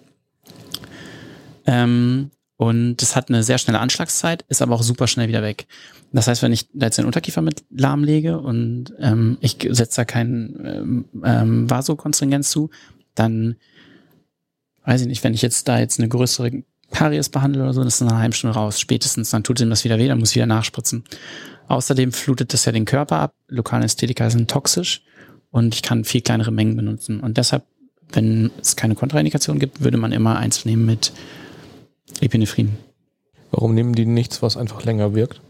[1.65, 5.67] Ähm, und das hat eine sehr schnelle Anschlagszeit, ist aber auch super schnell wieder weg.
[6.12, 10.06] Das heißt, wenn ich da jetzt den Unterkiefer mit lahmlege und ähm, ich setze da
[10.06, 12.72] keinen ähm, ähm, Vasokonstringenz zu,
[13.13, 13.58] dann
[14.86, 17.96] weiß ich nicht, wenn ich jetzt da jetzt eine größere Karies behandle oder so, das
[17.96, 18.80] ist eine halbe Stunde raus.
[18.80, 21.04] Spätestens, dann tut ihm das wieder weh, dann muss ich wieder nachspritzen.
[21.67, 23.36] Außerdem flutet das ja den Körper ab.
[23.50, 25.04] Lokalanästhetika sind toxisch
[25.52, 27.20] und ich kann viel kleinere Mengen benutzen.
[27.20, 27.65] Und deshalb,
[28.13, 31.12] wenn es keine Kontraindikation gibt, würde man immer eins nehmen mit
[32.21, 32.77] Epinephrin.
[33.51, 35.41] Warum nehmen die nichts, was einfach länger wirkt?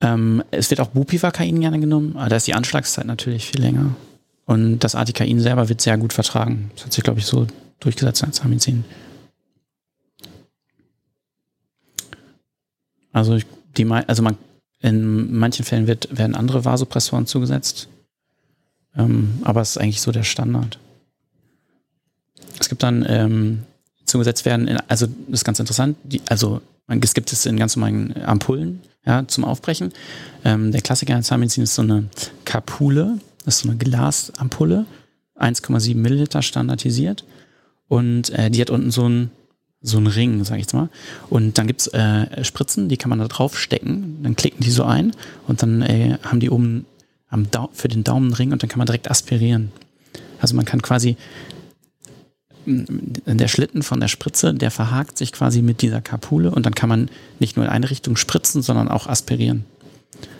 [0.00, 3.96] Ähm, es wird auch Bupivacain gerne genommen, aber da ist die Anschlagszeit natürlich viel länger.
[4.44, 6.70] Und das Artikain selber wird sehr gut vertragen.
[6.74, 7.46] Das hat sich, glaube ich, so
[7.80, 8.84] durchgesetzt als Zahnmedizin.
[13.12, 14.36] Also, ich, die, also man,
[14.80, 17.88] in manchen Fällen wird, werden andere Vasopressoren zugesetzt.
[18.94, 20.78] Ähm, aber es ist eigentlich so der Standard.
[22.60, 23.64] Es gibt dann ähm,
[24.06, 27.76] zugesetzt werden, in, also das ist ganz interessant, die, also es gibt es in ganz
[27.76, 29.92] normalen Ampullen ja, zum Aufbrechen.
[30.44, 32.04] Ähm, der Klassiker in Zahnmedizin ist so eine
[32.44, 34.86] Kapule, das ist so eine Glasampulle,
[35.38, 37.24] 1,7 Milliliter standardisiert.
[37.88, 39.30] Und äh, die hat unten so ein
[39.82, 40.88] so Ring, sag ich jetzt mal.
[41.30, 44.84] Und dann gibt's äh, Spritzen, die kann man da drauf stecken, dann klicken die so
[44.84, 45.12] ein
[45.46, 46.86] und dann äh, haben die oben
[47.28, 49.70] am für den Daumen einen Ring und dann kann man direkt aspirieren.
[50.40, 51.16] Also man kann quasi
[52.66, 56.88] der Schlitten von der Spritze, der verhakt sich quasi mit dieser Kapule und dann kann
[56.88, 59.64] man nicht nur in eine Richtung spritzen, sondern auch aspirieren.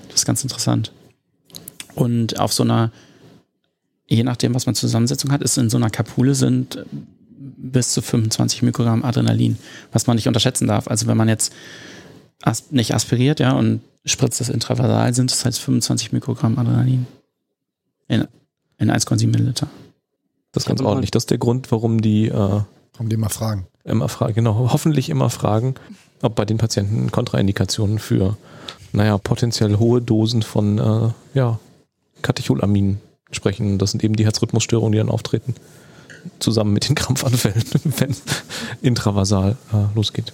[0.09, 0.93] Das ist ganz interessant.
[1.95, 2.93] Und auf so einer,
[4.07, 6.85] je nachdem, was man Zusammensetzung hat, ist in so einer Kapule sind
[7.57, 9.59] bis zu 25 Mikrogramm Adrenalin,
[9.93, 10.89] was man nicht unterschätzen darf.
[10.89, 11.53] Also wenn man jetzt
[12.71, 17.07] nicht aspiriert, ja, und spritzt das intravasal, sind es halt 25 Mikrogramm Adrenalin.
[18.09, 18.27] In,
[18.79, 19.69] in 1,7 Milliliter.
[20.57, 21.11] Das ist ganz ordentlich.
[21.11, 23.66] Das ist der Grund, warum die, äh, Warum die immer fragen.
[23.85, 25.75] immer fragen, genau, hoffentlich immer fragen,
[26.23, 28.38] ob bei den Patienten Kontraindikationen für,
[28.92, 31.59] naja, potenziell hohe Dosen von, äh, ja,
[32.23, 32.99] Katecholamin
[33.31, 33.77] sprechen.
[33.77, 35.55] Das sind eben die Herzrhythmusstörungen, die dann auftreten.
[36.38, 37.62] Zusammen mit den Krampfanfällen,
[37.99, 38.16] wenn
[38.81, 40.33] intravasal äh, losgeht.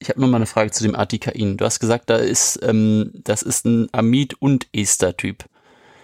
[0.00, 1.56] Ich habe noch mal eine Frage zu dem Artikain.
[1.56, 5.44] Du hast gesagt, da ist, ähm, das ist ein Amid- und Ester-Typ.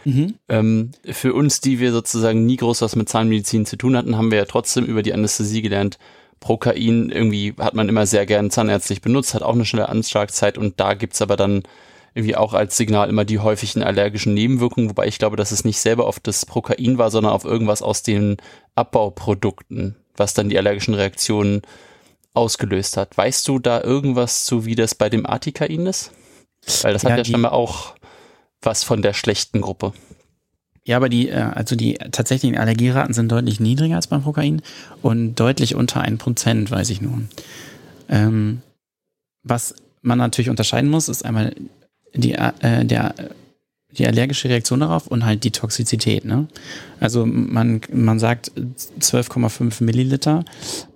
[0.04, 0.34] Mhm.
[0.48, 4.30] Ähm, für uns, die wir sozusagen nie groß was mit Zahnmedizin zu tun hatten, haben
[4.30, 5.98] wir ja trotzdem über die Anästhesie gelernt.
[6.40, 10.80] Prokain irgendwie hat man immer sehr gern zahnärztlich benutzt, hat auch eine schnelle Anschlagzeit und
[10.80, 11.62] da gibt's aber dann
[12.14, 15.78] irgendwie auch als Signal immer die häufigen allergischen Nebenwirkungen, wobei ich glaube, dass es nicht
[15.78, 18.36] selber auf das Prokain war, sondern auf irgendwas aus den
[18.74, 21.62] Abbauprodukten, was dann die allergischen Reaktionen
[22.34, 23.16] ausgelöst hat.
[23.16, 26.12] Weißt du da irgendwas zu, wie das bei dem Artikain ist?
[26.82, 27.94] Weil das Ja, hat ja die- scheinbar auch
[28.62, 29.92] was von der schlechten Gruppe.
[30.85, 34.62] Ja, aber die, äh, also die tatsächlichen Allergieraten sind deutlich niedriger als beim Prokain
[35.01, 37.22] und deutlich unter 1%, weiß ich nur.
[38.09, 38.62] Ähm,
[39.44, 41.55] was man natürlich unterscheiden muss, ist einmal
[42.14, 43.14] die, äh, der,
[43.92, 46.25] die allergische Reaktion darauf und halt die Toxizität.
[46.25, 46.48] Ne?
[46.98, 48.51] Also man, man sagt
[49.01, 50.44] 12,5 Milliliter.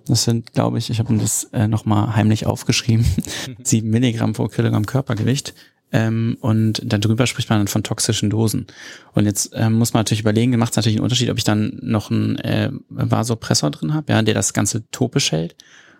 [0.07, 3.05] Das sind, glaube ich, ich habe das äh, nochmal heimlich aufgeschrieben,
[3.63, 5.53] 7 Milligramm pro Kilogramm Körpergewicht.
[5.91, 8.67] Ähm, und darüber spricht man dann von toxischen Dosen.
[9.13, 11.79] Und jetzt ähm, muss man natürlich überlegen, macht es natürlich einen Unterschied, ob ich dann
[11.81, 15.55] noch einen äh, Vasopressor drin habe, ja, der das Ganze topisch hält,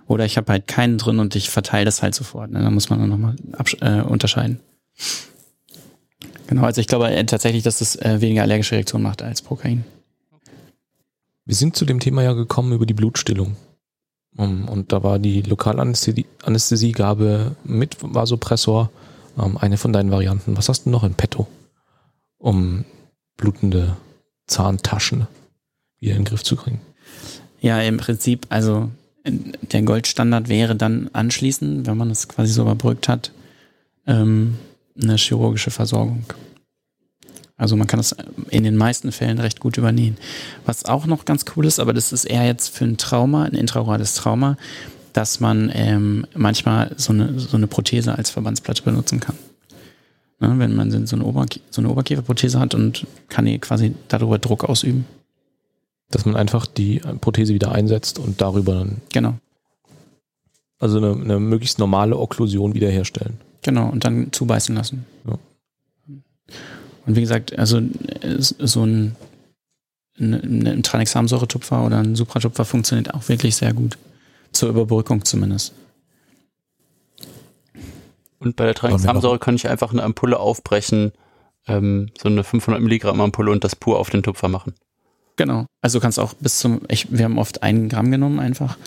[0.08, 2.52] oder ich habe halt keinen drin und ich verteile das halt sofort.
[2.52, 2.62] Ne?
[2.62, 3.38] Da muss man dann nochmal
[3.82, 4.60] äh, unterscheiden.
[6.48, 9.86] Genau, also ich glaube äh, tatsächlich, dass das äh, weniger allergische Reaktion macht als Prokain.
[11.46, 13.56] Wir sind zu dem Thema ja gekommen über die Blutstillung.
[14.36, 18.92] Um, Und da war die Lokalanästhesiegabe mit Vasopressor
[19.38, 20.58] ähm, eine von deinen Varianten.
[20.58, 21.48] Was hast du noch in petto,
[22.38, 22.86] um
[23.38, 23.98] blutende
[24.48, 25.28] Zahntaschen
[26.00, 26.82] wieder in den Griff zu kriegen?
[27.60, 28.90] Ja, im Prinzip, also
[29.26, 33.32] der Goldstandard wäre dann anschließend, wenn man es quasi so überbrückt hat,
[34.06, 34.58] ähm,
[35.02, 36.24] eine chirurgische Versorgung.
[37.58, 38.16] Also man kann das
[38.50, 40.18] in den meisten Fällen recht gut übernähen.
[40.66, 43.54] Was auch noch ganz cool ist, aber das ist eher jetzt für ein Trauma, ein
[43.54, 44.58] intraorales Trauma,
[45.18, 49.36] dass man ähm, manchmal so eine, so eine Prothese als Verbandsplatte benutzen kann.
[50.40, 54.38] Ne, wenn man so eine, Oberk so eine Oberkieferprothese hat und kann die quasi darüber
[54.38, 55.08] Druck ausüben.
[56.12, 59.34] Dass man einfach die Prothese wieder einsetzt und darüber dann, Genau,
[60.78, 63.38] also eine, eine möglichst normale Okklusion wiederherstellen.
[63.64, 63.90] genau.
[63.90, 65.08] Und dann zubeißen lassen.
[65.28, 65.40] Ja.
[67.08, 67.82] Und wie gesagt, also
[68.38, 69.16] so ein,
[70.20, 73.98] ein, ein Tranexamsäuretupfer oder ein Supratupfer funktioniert auch wirklich sehr gut.
[74.52, 75.74] Zur Überbrückung zumindest.
[78.40, 81.12] Und bei der Tranexamsäure kann ich einfach eine Ampulle aufbrechen,
[81.68, 84.74] ähm, so eine 500 Milligramm Ampulle und das pur auf den Tupfer machen.
[85.38, 85.68] Genau.
[85.82, 88.78] Also du kannst auch bis zum, ich, wir haben oft einen Gramm genommen einfach,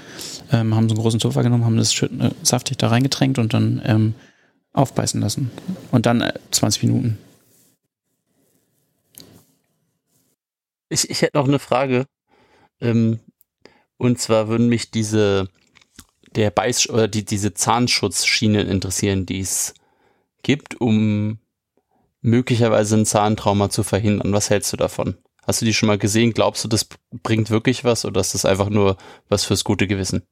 [0.51, 3.55] ähm, haben so einen großen Tupfer genommen, haben das schön, äh, saftig da reingetränkt und
[3.55, 4.15] dann ähm,
[4.73, 5.51] aufbeißen lassen.
[5.93, 7.19] Und dann äh, 20 Minuten.
[10.89, 12.07] Ich, ich hätte noch eine Frage.
[12.81, 13.21] Ähm,
[14.01, 15.49] und zwar würden mich diese
[16.35, 19.75] der Beiß oder die, diese Zahnschutzschienen interessieren, die es
[20.43, 21.39] gibt, um
[22.23, 24.33] möglicherweise ein Zahntrauma zu verhindern.
[24.33, 25.17] Was hältst du davon?
[25.47, 26.33] Hast du die schon mal gesehen?
[26.33, 26.87] Glaubst du, das
[27.23, 28.97] bringt wirklich was oder ist das einfach nur
[29.29, 30.23] was fürs gute Gewissen?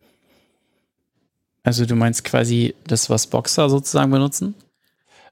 [1.62, 4.54] Also du meinst quasi das, was Boxer sozusagen benutzen?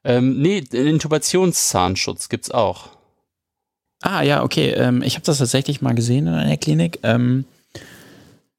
[0.05, 2.91] Ähm, nee, den Intubationszahnschutz gibt's auch.
[4.03, 4.71] Ah, ja, okay.
[4.73, 6.99] Ähm, ich habe das tatsächlich mal gesehen in einer Klinik.
[7.03, 7.47] Ähm,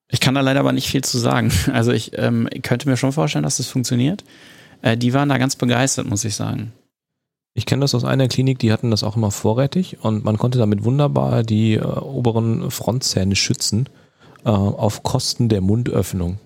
[0.10, 1.52] ich kann da leider aber nicht viel zu sagen.
[1.74, 4.24] Also ich ähm, könnte mir schon vorstellen, dass das funktioniert.
[4.82, 6.74] Äh, die waren da ganz begeistert, muss ich sagen.
[7.54, 10.60] Ich kenne das aus einer Klinik, die hatten das auch immer vorrätig und man konnte
[10.60, 13.90] damit wunderbar die äh, oberen Frontzähne schützen
[14.46, 16.38] äh, auf Kosten der Mundöffnung.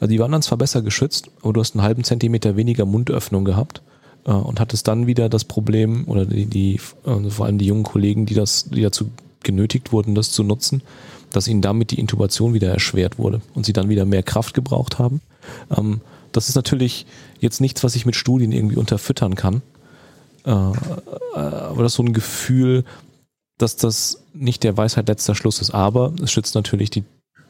[0.00, 3.44] Also die waren dann zwar besser geschützt, aber du hast einen halben Zentimeter weniger Mundöffnung
[3.44, 3.82] gehabt
[4.24, 7.84] äh, und hattest dann wieder das Problem oder die, die also vor allem die jungen
[7.84, 9.10] Kollegen, die das, die dazu
[9.42, 10.82] genötigt wurden, das zu nutzen,
[11.30, 14.98] dass ihnen damit die Intubation wieder erschwert wurde und sie dann wieder mehr Kraft gebraucht
[14.98, 15.20] haben.
[15.76, 16.00] Ähm,
[16.32, 17.06] das ist natürlich
[17.40, 19.62] jetzt nichts, was ich mit Studien irgendwie unterfüttern kann.
[20.44, 22.84] Äh, aber das ist so ein Gefühl,
[23.58, 25.70] dass das nicht der Weisheit letzter Schluss ist.
[25.70, 27.04] Aber es schützt natürlich die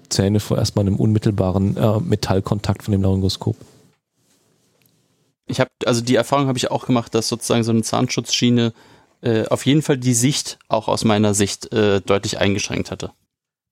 [0.08, 3.56] Zähne vor erstmal einem unmittelbaren äh, Metallkontakt von dem Laryngoskop.
[5.46, 8.72] Ich habe, also die Erfahrung habe ich auch gemacht, dass sozusagen so eine Zahnschutzschiene
[9.22, 13.10] äh, auf jeden Fall die Sicht, auch aus meiner Sicht, äh, deutlich eingeschränkt hatte.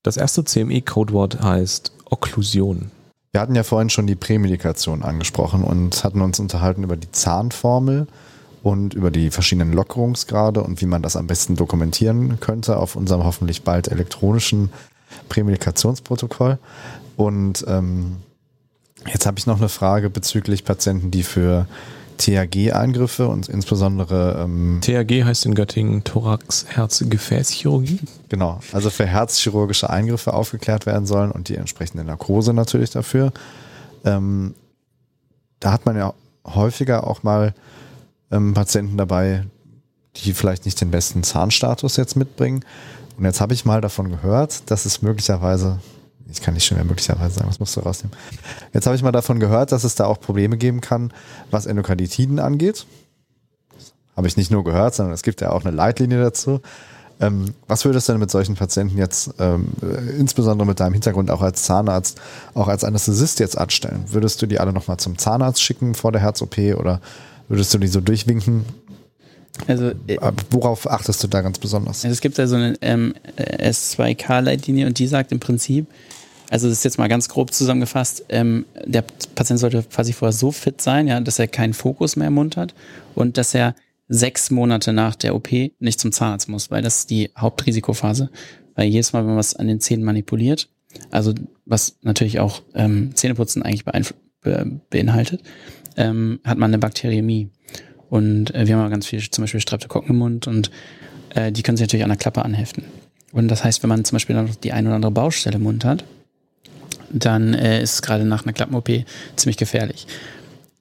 [0.03, 2.91] Das erste CME-Codewort heißt Okklusion.
[3.33, 8.07] Wir hatten ja vorhin schon die Prämedikation angesprochen und hatten uns unterhalten über die Zahnformel
[8.63, 13.25] und über die verschiedenen Lockerungsgrade und wie man das am besten dokumentieren könnte auf unserem
[13.25, 14.71] hoffentlich bald elektronischen
[15.29, 16.59] Prämedikationsprotokoll.
[17.17, 18.17] Und ähm,
[19.07, 21.67] jetzt habe ich noch eine Frage bezüglich Patienten, die für
[22.19, 28.01] THG-Eingriffe und insbesondere ähm, THG heißt in Göttingen Thorax, Herz, Gefäßchirurgie.
[28.29, 33.33] Genau, also für herzchirurgische Eingriffe aufgeklärt werden sollen und die entsprechende Narkose natürlich dafür.
[34.05, 34.55] Ähm,
[35.61, 37.55] da hat man ja häufiger auch mal
[38.31, 39.45] ähm, Patienten dabei,
[40.17, 42.65] die vielleicht nicht den besten Zahnstatus jetzt mitbringen.
[43.17, 45.81] Und jetzt habe ich mal davon gehört, dass es möglicherweise,
[46.31, 48.17] ich kann nicht schon mehr möglicherweise sagen, was musst du rausnehmen?
[48.73, 51.13] Jetzt habe ich mal davon gehört, dass es da auch Probleme geben kann,
[51.51, 52.87] was Endokarditiden angeht.
[54.17, 56.61] Habe ich nicht nur gehört, sondern es gibt ja auch eine Leitlinie dazu.
[57.21, 61.31] Ähm, was würdest du denn mit solchen Patienten jetzt, ähm, äh, insbesondere mit deinem Hintergrund
[61.31, 62.21] auch als Zahnarzt,
[62.55, 64.05] auch als Anästhesist jetzt anstellen?
[64.09, 67.01] Würdest du die alle nochmal zum Zahnarzt schicken vor der Herz-OP oder
[67.49, 68.65] würdest du die so durchwinken?
[69.67, 72.05] Also äh, Äh, Worauf achtest du da ganz besonders?
[72.05, 75.87] Also es gibt ja so eine ähm, S2K-Leitlinie und die sagt im Prinzip,
[76.51, 80.51] also das ist jetzt mal ganz grob zusammengefasst, ähm, der Patient sollte quasi vorher so
[80.51, 82.75] fit sein, ja, dass er keinen Fokus mehr im Mund hat
[83.15, 83.75] und dass er
[84.09, 88.31] sechs Monate nach der OP nicht zum Zahnarzt muss, weil das ist die Hauptrisikophase.
[88.75, 90.69] Weil jedes Mal, wenn man was an den Zähnen manipuliert,
[91.11, 91.35] also
[91.67, 95.43] was natürlich auch ähm, Zähneputzen eigentlich be beinhaltet,
[95.97, 97.51] ähm, hat man eine Bakteriämie.
[98.09, 100.71] Und äh, wir haben ja ganz viel zum Beispiel Streptokokken im Mund und
[101.35, 102.85] äh, die können sich natürlich an der Klappe anheften.
[103.33, 105.65] Und das heißt, wenn man zum Beispiel dann noch die ein oder andere Baustelle im
[105.65, 106.05] Mund hat,
[107.11, 108.89] dann äh, ist es gerade nach einer Klappen-OP
[109.37, 110.07] ziemlich gefährlich.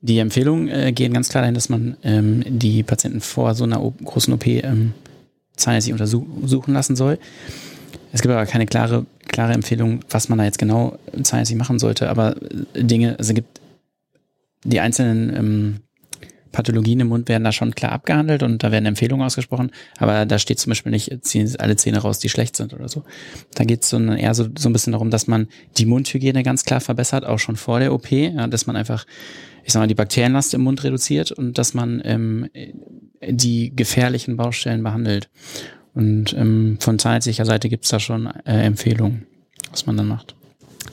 [0.02, 3.82] Die Empfehlungen äh, gehen ganz klar dahin, dass man ähm, die Patienten vor so einer
[3.82, 4.94] o großen OP ähm,
[5.56, 7.18] zahnärztlich untersuchen lassen soll.
[8.14, 12.10] Es gibt aber keine klare, klare Empfehlung, was man da jetzt genau zahnärztlich machen sollte,
[12.10, 12.36] aber
[12.74, 13.60] äh, Dinge, also gibt
[14.64, 15.76] die einzelnen ähm,
[16.58, 20.40] Pathologien im Mund werden da schon klar abgehandelt und da werden Empfehlungen ausgesprochen, aber da
[20.40, 23.04] steht zum Beispiel nicht, ziehen alle Zähne raus, die schlecht sind oder so.
[23.54, 26.66] Da geht es so eher so, so ein bisschen darum, dass man die Mundhygiene ganz
[26.66, 29.06] klar verbessert, auch schon vor der OP, ja, dass man einfach,
[29.66, 32.50] ich sag mal, die Bakterienlast im Mund reduziert und dass man ähm,
[33.24, 35.30] die gefährlichen Baustellen behandelt.
[35.94, 39.28] Und ähm, von zahnärztlicher Seite gibt's da schon äh, Empfehlungen,
[39.70, 40.37] was man dann macht.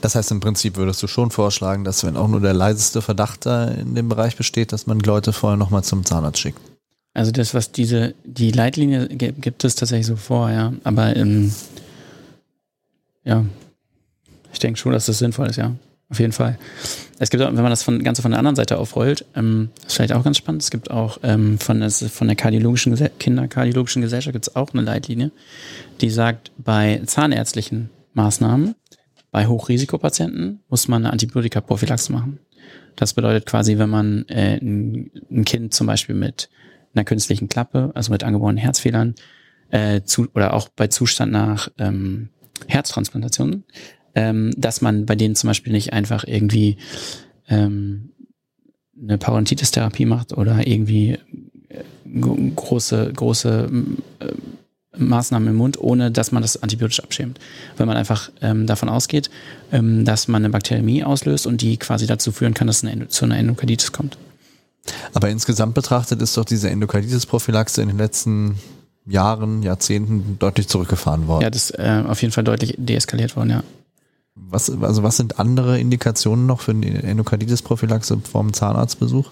[0.05, 3.47] Das heißt, im Prinzip würdest du schon vorschlagen, dass wenn auch nur der leiseste Verdacht
[3.47, 6.59] da in dem Bereich besteht, dass man Leute vorher nochmal zum Zahnarzt schickt.
[7.15, 10.73] Also das, was diese, die Leitlinie gi- gibt es tatsächlich so vor, ja.
[10.83, 11.51] Aber ähm,
[13.23, 13.45] ja,
[14.53, 15.71] ich denke schon, dass das sinnvoll ist, ja.
[16.11, 16.59] Auf jeden Fall.
[17.17, 19.95] Es gibt auch, wenn man das von, Ganze von der anderen Seite aufrollt, ähm, ist
[19.95, 20.61] vielleicht auch ganz spannend.
[20.61, 24.83] Es gibt auch ähm, von, ist von der kardiologischen Kinderkardiologischen Gesellschaft gibt es auch eine
[24.83, 25.31] Leitlinie,
[26.01, 28.75] die sagt, bei zahnärztlichen Maßnahmen,
[29.35, 32.39] bei Hochrisikopatienten muss man eine Antibiotika-Prophylaxe machen.
[32.95, 36.49] Das bedeutet quasi, wenn man äh, ein, Kind zum Beispiel mit
[36.93, 39.13] einer künstlichen Klappe, also mit angeborenen Herzfehlern,
[39.71, 42.29] äh, zu, oder auch bei Zustand nach ähm,
[42.69, 43.65] Herztransplantationen,
[44.15, 46.77] ähm, dass man bei denen zum Beispiel nicht einfach irgendwie
[47.49, 48.11] ähm,
[48.97, 51.17] eine Parodontitis-Therapie macht oder irgendwie
[51.67, 51.83] äh,
[52.21, 53.69] gro- große, große
[54.19, 54.31] äh,
[54.97, 57.39] Maßnahmen im Mund, ohne dass man das antibiotisch abschirmt.
[57.77, 59.29] Weil man einfach ähm, davon ausgeht,
[59.71, 63.07] ähm, dass man eine Bakteriämie auslöst und die quasi dazu führen kann, dass es eine,
[63.07, 64.17] zu einer Endokarditis kommt.
[65.13, 68.59] Aber insgesamt betrachtet ist doch diese Endokarditis-Prophylaxe in den letzten
[69.05, 71.43] Jahren, Jahrzehnten deutlich zurückgefahren worden.
[71.43, 73.63] Ja, das ist äh, auf jeden Fall deutlich deeskaliert worden, ja.
[74.35, 79.31] Was, also was sind andere Indikationen noch für eine Endokarditis-Prophylaxe vom Zahnarztbesuch?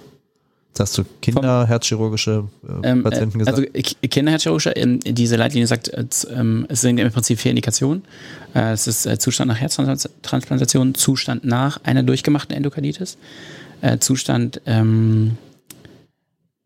[0.74, 3.58] Jetzt hast du Kinder, herzchirurgische äh, Ähm, Patienten äh, gesagt.
[3.60, 3.70] also
[4.10, 8.02] Kinderherzchirurgische, ähm, diese Leitlinie sagt, äh, ähm, es sind im Prinzip vier Indikationen.
[8.56, 13.18] Äh, es ist Zustand nach Herztransplantation, Zustand nach einer durchgemachten Endokarditis,
[14.00, 15.38] Zustand, ähm,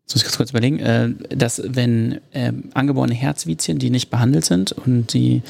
[0.04, 5.12] jetzt muss ich kurz überlegen, dass wenn ähm, angeborene Herzvizien, die nicht behandelt sind und
[5.12, 5.42] die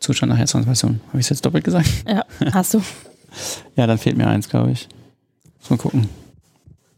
[0.00, 1.88] Zustand nach Herztransplantation, habe ich es jetzt doppelt gesagt?
[2.08, 2.82] Ja, hast du.
[3.76, 4.88] Ja, dann fehlt mir eins, glaube ich.
[5.60, 6.08] Muss mal gucken.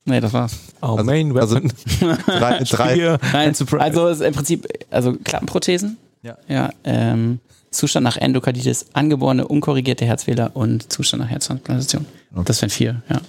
[0.08, 0.56] Nee, das war's.
[0.82, 1.72] Our Also- main also- weapon.
[2.26, 3.18] drei, drei, Hier.
[3.32, 5.96] Nein, also es ist im Prinzip, also Klappenprothesen.
[6.22, 6.36] Ja.
[6.48, 7.40] Ja, ähm,
[7.70, 12.06] Zustand nach Endokarditis, angeborene, unkorrigierte Herzfehler und Zustand nach Herztransplantation.
[12.32, 12.42] Okay.
[12.46, 13.20] Das wären vier, ja.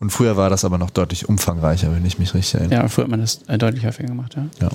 [0.00, 2.80] Und früher war das aber noch deutlich umfangreicher, wenn ich mich richtig erinnere.
[2.80, 4.68] Ja, früher hat man das äh, deutlich häufiger gemacht, ja.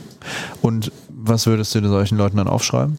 [0.61, 2.97] Und was würdest du solchen Leuten dann aufschreiben?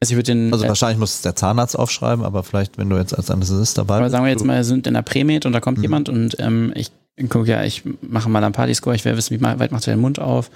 [0.00, 2.88] Also ich würde den, Also äh, wahrscheinlich muss es der Zahnarzt aufschreiben, aber vielleicht, wenn
[2.88, 4.12] du jetzt als Anästhesist dabei aber bist.
[4.12, 5.82] sagen wir jetzt mal, wir sind in der Prämed und da kommt Mhm.
[5.84, 6.90] jemand und ähm, ich
[7.28, 10.00] gucke ja, ich mache mal einen Partyscore, ich will wissen, wie weit macht er den
[10.00, 10.50] Mund auf,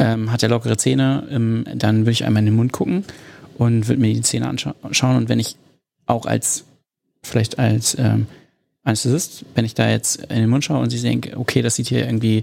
[0.00, 3.04] ähm, hat er lockere Zähne, ähm, dann würde ich einmal in den Mund gucken
[3.58, 5.56] und würde mir die Zähne anschauen und wenn ich
[6.06, 6.64] auch als,
[7.22, 8.26] vielleicht als ähm,
[8.82, 11.86] Anästhesist, wenn ich da jetzt in den Mund schaue und sie denke, okay, das sieht
[11.86, 12.42] hier irgendwie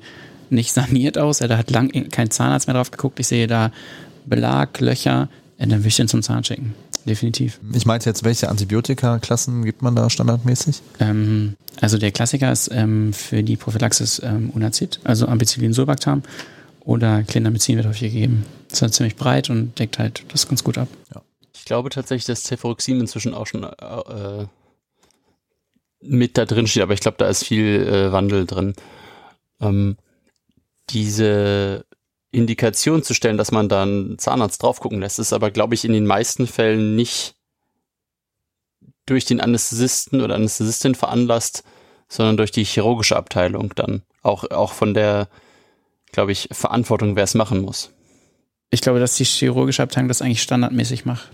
[0.49, 3.71] nicht saniert aus, ja, da hat lang kein Zahnarzt mehr drauf geguckt, ich sehe da
[4.25, 5.27] Belag, Löcher,
[5.57, 6.75] dann würde ich den zum Zahn schicken.
[7.05, 7.59] Definitiv.
[7.73, 10.81] Ich meinte jetzt, welche Antibiotika-Klassen gibt man da standardmäßig?
[10.99, 16.23] Ähm, also der Klassiker ist ähm, für die Prophylaxis ähm, Unazid, also Ampicillin Sulbactam
[16.81, 18.45] oder Clindamycin wird häufig gegeben.
[18.67, 20.87] Das ist halt ziemlich breit und deckt halt das ganz gut ab.
[21.55, 24.45] Ich glaube tatsächlich, dass Cefuroxim inzwischen auch schon äh,
[26.01, 28.73] mit da drin steht, aber ich glaube, da ist viel äh, Wandel drin.
[29.59, 29.97] Ähm,
[30.89, 31.85] diese
[32.31, 35.85] Indikation zu stellen, dass man da einen Zahnarzt drauf gucken lässt, ist aber, glaube ich,
[35.85, 37.35] in den meisten Fällen nicht
[39.05, 41.63] durch den Anästhesisten oder Anästhesistin veranlasst,
[42.09, 44.01] sondern durch die chirurgische Abteilung dann.
[44.21, 45.29] Auch, auch von der,
[46.11, 47.91] glaube ich, Verantwortung, wer es machen muss.
[48.69, 51.29] Ich glaube, dass die chirurgische Abteilung das eigentlich standardmäßig macht.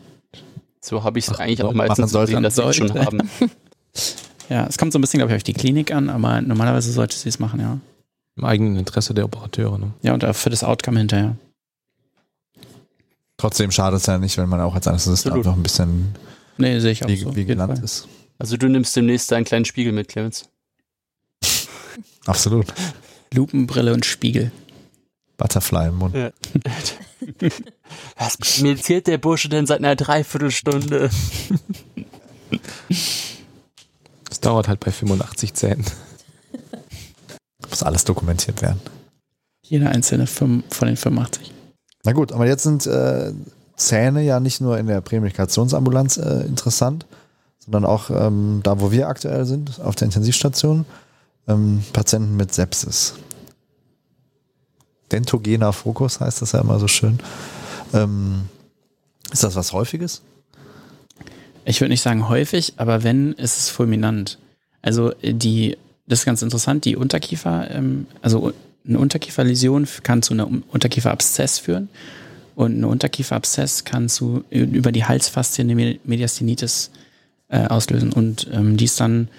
[0.79, 2.31] So habe ich es eigentlich auch meistens machen sollte.
[2.33, 3.29] gesehen, dass sie es schon haben.
[4.49, 7.15] Ja, es kommt so ein bisschen, glaube ich, auf die Klinik an, aber normalerweise sollte
[7.15, 7.79] sie es machen, ja.
[8.35, 9.77] Im eigenen Interesse der Operateure.
[9.77, 9.93] Ne?
[10.01, 11.35] Ja, und auch für das Outcome hinterher.
[13.37, 16.15] Trotzdem schadet es ja nicht, wenn man auch als Anästhesist einfach ein bisschen
[16.57, 17.35] Nee, sehe ich auch wie, so.
[17.35, 17.85] wie gelandet Fall.
[17.85, 18.07] ist.
[18.37, 20.49] Also du nimmst demnächst einen kleinen Spiegel mit, Clemens.
[22.25, 22.73] Absolut.
[23.33, 24.51] Lupenbrille und Spiegel.
[25.37, 26.15] Butterfly im Mund.
[28.17, 31.09] Was meditiert der Bursche denn seit einer Dreiviertelstunde?
[34.29, 35.85] Das dauert halt bei 85 Zähnen.
[37.73, 38.79] Muss alles dokumentiert werden.
[39.63, 41.51] Jeder einzelne von den 85.
[42.03, 43.33] Na gut, aber jetzt sind äh,
[43.75, 47.07] Zähne ja nicht nur in der Prämedikationsambulanz äh, interessant,
[47.57, 50.85] sondern auch ähm, da, wo wir aktuell sind, auf der Intensivstation,
[51.47, 53.15] ähm, Patienten mit Sepsis.
[55.11, 57.17] Dentogener Fokus heißt das ja immer so schön.
[57.91, 58.49] Ähm,
[59.31, 60.21] ist das was Häufiges?
[61.65, 64.37] Ich würde nicht sagen häufig, aber wenn, ist es fulminant.
[64.83, 68.53] Also äh, die, das ist ganz interessant, die Unterkiefer, ähm, also
[68.87, 71.87] eine Unterkieferläsion kann zu einer Un- Unterkieferabszess führen
[72.55, 76.91] und eine Unterkieferabszess kann zu über die Halsfaszien eine Me- Mediastinitis
[77.49, 79.29] äh, auslösen und ähm, die ist dann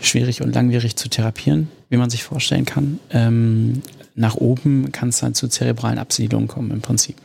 [0.00, 2.98] schwierig und langwierig zu therapieren, wie man sich vorstellen kann.
[3.10, 3.82] Ähm,
[4.14, 7.16] nach oben kann es dann zu zerebralen Absiedlungen kommen im Prinzip.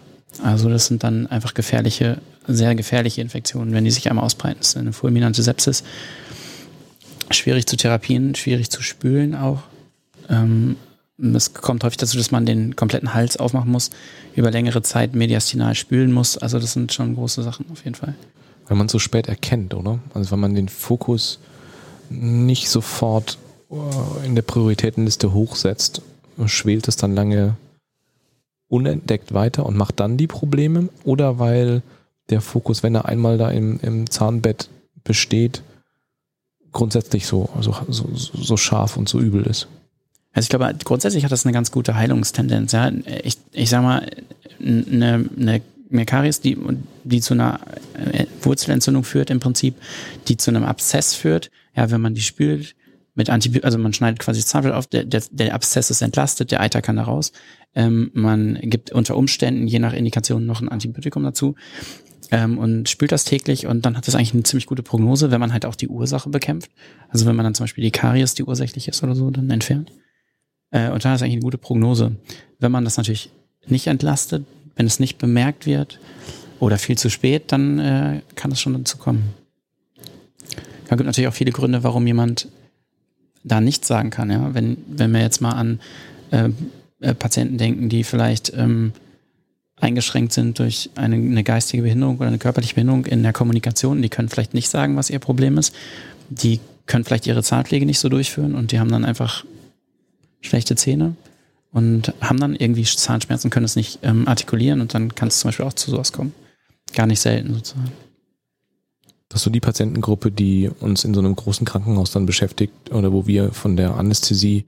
[0.44, 4.58] Also das sind dann einfach gefährliche, sehr gefährliche Infektionen, wenn die sich einmal ausbreiten.
[4.60, 5.84] Das ist eine fulminante Sepsis.
[7.32, 9.64] Schwierig zu therapieren, schwierig zu spülen auch.
[10.30, 10.78] Ähm,
[11.18, 13.90] es kommt häufig dazu, dass man den kompletten Hals aufmachen muss,
[14.36, 16.38] über längere Zeit mediastinal spülen muss.
[16.38, 18.14] Also das sind schon große Sachen auf jeden Fall.
[18.68, 20.00] Wenn man so spät erkennt, oder?
[20.14, 21.40] Also wenn man den Fokus
[22.10, 23.38] nicht sofort
[23.72, 26.02] äh, in der Prioritätenliste hochsetzt,
[26.46, 27.56] schwelt es dann lange
[28.70, 30.90] unentdeckt weiter und macht dann die Probleme?
[31.04, 31.82] Oder weil
[32.30, 34.70] der Fokus, wenn er einmal da im, im Zahnbett
[35.04, 35.64] besteht,
[36.78, 39.68] grundsätzlich so, so, so, so scharf und so übel ist?
[40.32, 42.72] Also ich glaube, grundsätzlich hat das eine ganz gute Heilungstendenz.
[42.72, 42.92] Ja.
[43.24, 44.08] Ich, ich sag mal,
[44.62, 46.58] eine, eine eine die,
[47.06, 47.60] die zu einer
[47.94, 49.76] äh, Wurzelentzündung führt im Prinzip,
[50.28, 51.50] die zu einem Abszess führt.
[51.76, 52.76] Ja, wenn man die spült,
[53.16, 56.52] mit Antibiotika, also man schneidet quasi das Zahnfleisch auf, der, der, der Abszess ist entlastet,
[56.52, 57.32] der Eiter kann da raus.
[57.74, 61.56] Ähm, man gibt unter Umständen, je nach Indikation, noch ein Antibiotikum dazu
[62.32, 65.40] ähm, und spült das täglich und dann hat das eigentlich eine ziemlich gute Prognose, wenn
[65.40, 66.72] man halt auch die Ursache bekämpft.
[67.10, 69.92] Also wenn man dann zum Beispiel die Karies, die ursächlich ist oder so, dann entfernt.
[70.72, 72.16] Äh, und dann ist eigentlich eine gute Prognose.
[72.60, 73.30] Wenn man das natürlich
[73.68, 76.00] nicht entlastet, wenn es nicht bemerkt wird
[76.60, 79.34] oder viel zu spät, dann äh, kann es schon dazu kommen.
[80.88, 82.48] Da gibt natürlich auch viele Gründe, warum jemand
[83.44, 84.30] da nichts sagen kann.
[84.30, 84.54] Ja?
[84.54, 85.80] Wenn, wenn wir jetzt mal an
[86.32, 86.50] äh,
[87.00, 88.94] äh, Patienten denken, die vielleicht ähm,
[89.80, 94.10] eingeschränkt sind durch eine, eine geistige Behinderung oder eine körperliche Behinderung in der Kommunikation, die
[94.10, 95.74] können vielleicht nicht sagen, was ihr Problem ist.
[96.30, 99.46] Die können vielleicht ihre Zahnpflege nicht so durchführen und die haben dann einfach
[100.42, 101.16] schlechte Zähne
[101.72, 105.50] und haben dann irgendwie Zahnschmerzen, können es nicht ähm, artikulieren und dann kann es zum
[105.50, 106.34] Beispiel auch zu sowas kommen.
[106.94, 107.92] Gar nicht selten sozusagen.
[109.30, 113.12] Das ist so die Patientengruppe, die uns in so einem großen Krankenhaus dann beschäftigt oder
[113.12, 114.66] wo wir von der Anästhesie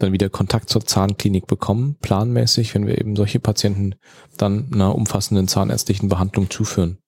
[0.00, 3.94] dann wieder Kontakt zur Zahnklinik bekommen, planmäßig, wenn wir eben solche Patienten
[4.36, 6.98] dann einer umfassenden zahnärztlichen Behandlung zuführen.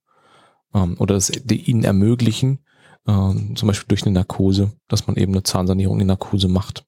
[0.74, 2.60] Ähm, oder es ihnen ermöglichen,
[3.06, 6.84] ähm, zum Beispiel durch eine Narkose, dass man eben eine Zahnsanierung in Narkose macht.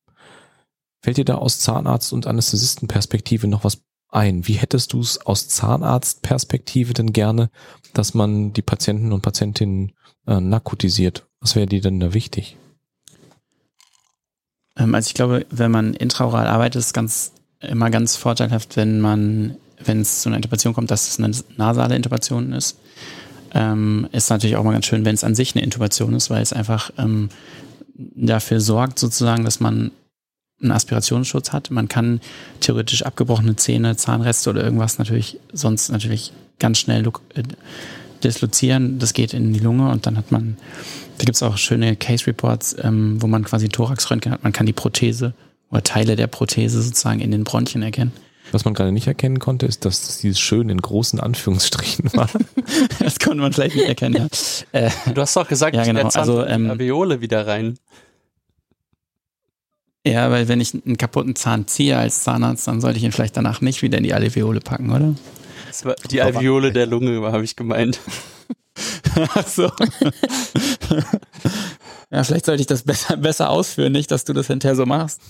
[1.03, 4.47] Fällt dir da aus Zahnarzt- und Anästhesistenperspektive noch was ein?
[4.47, 7.51] Wie hättest du es aus Zahnarztperspektive denn gerne,
[7.93, 9.93] dass man die Patienten und Patientinnen
[10.27, 11.27] äh, narkotisiert?
[11.41, 12.57] Was wäre dir denn da wichtig?
[14.79, 19.01] Ähm, also ich glaube, wenn man intraoral arbeitet, ist es ganz immer ganz vorteilhaft, wenn
[19.01, 22.79] man, wenn es zu einer Intubation kommt, dass es eine nasale Intubation ist.
[23.53, 26.43] Ähm, ist natürlich auch mal ganz schön, wenn es an sich eine Intubation ist, weil
[26.43, 27.29] es einfach ähm,
[27.95, 29.93] dafür sorgt, sozusagen, dass man
[30.61, 31.71] einen Aspirationsschutz hat.
[31.71, 32.21] Man kann
[32.61, 37.43] theoretisch abgebrochene Zähne, Zahnreste oder irgendwas natürlich sonst natürlich ganz schnell äh,
[38.23, 38.99] dislozieren.
[38.99, 40.57] Das geht in die Lunge und dann hat man,
[41.19, 44.43] da gibt es auch schöne Case Reports, ähm, wo man quasi Thoraxröntgen hat.
[44.43, 45.35] Man kann die Prothese
[45.71, 48.13] oder Teile der Prothese sozusagen in den Bronchien erkennen.
[48.53, 52.29] Was man gerade nicht erkennen konnte, ist, dass dieses schön in großen Anführungsstrichen war.
[52.99, 54.29] das konnte man vielleicht nicht erkennen,
[54.73, 54.81] ja.
[54.81, 56.09] Äh, du hast doch gesagt, ja, genau.
[56.09, 57.79] also, ähm, Alveole wieder rein.
[60.07, 63.37] Ja, weil wenn ich einen kaputten Zahn ziehe als Zahnarzt, dann sollte ich ihn vielleicht
[63.37, 65.15] danach nicht wieder in die Alveole packen, oder?
[65.69, 67.99] Das war die Alveole der Lunge, habe ich gemeint.
[69.35, 69.71] Ach so.
[72.11, 75.21] ja, vielleicht sollte ich das besser, besser ausführen, nicht, dass du das hinterher so machst.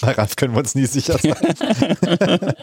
[0.00, 1.34] Bei Ralf können wir uns nie sicher sein.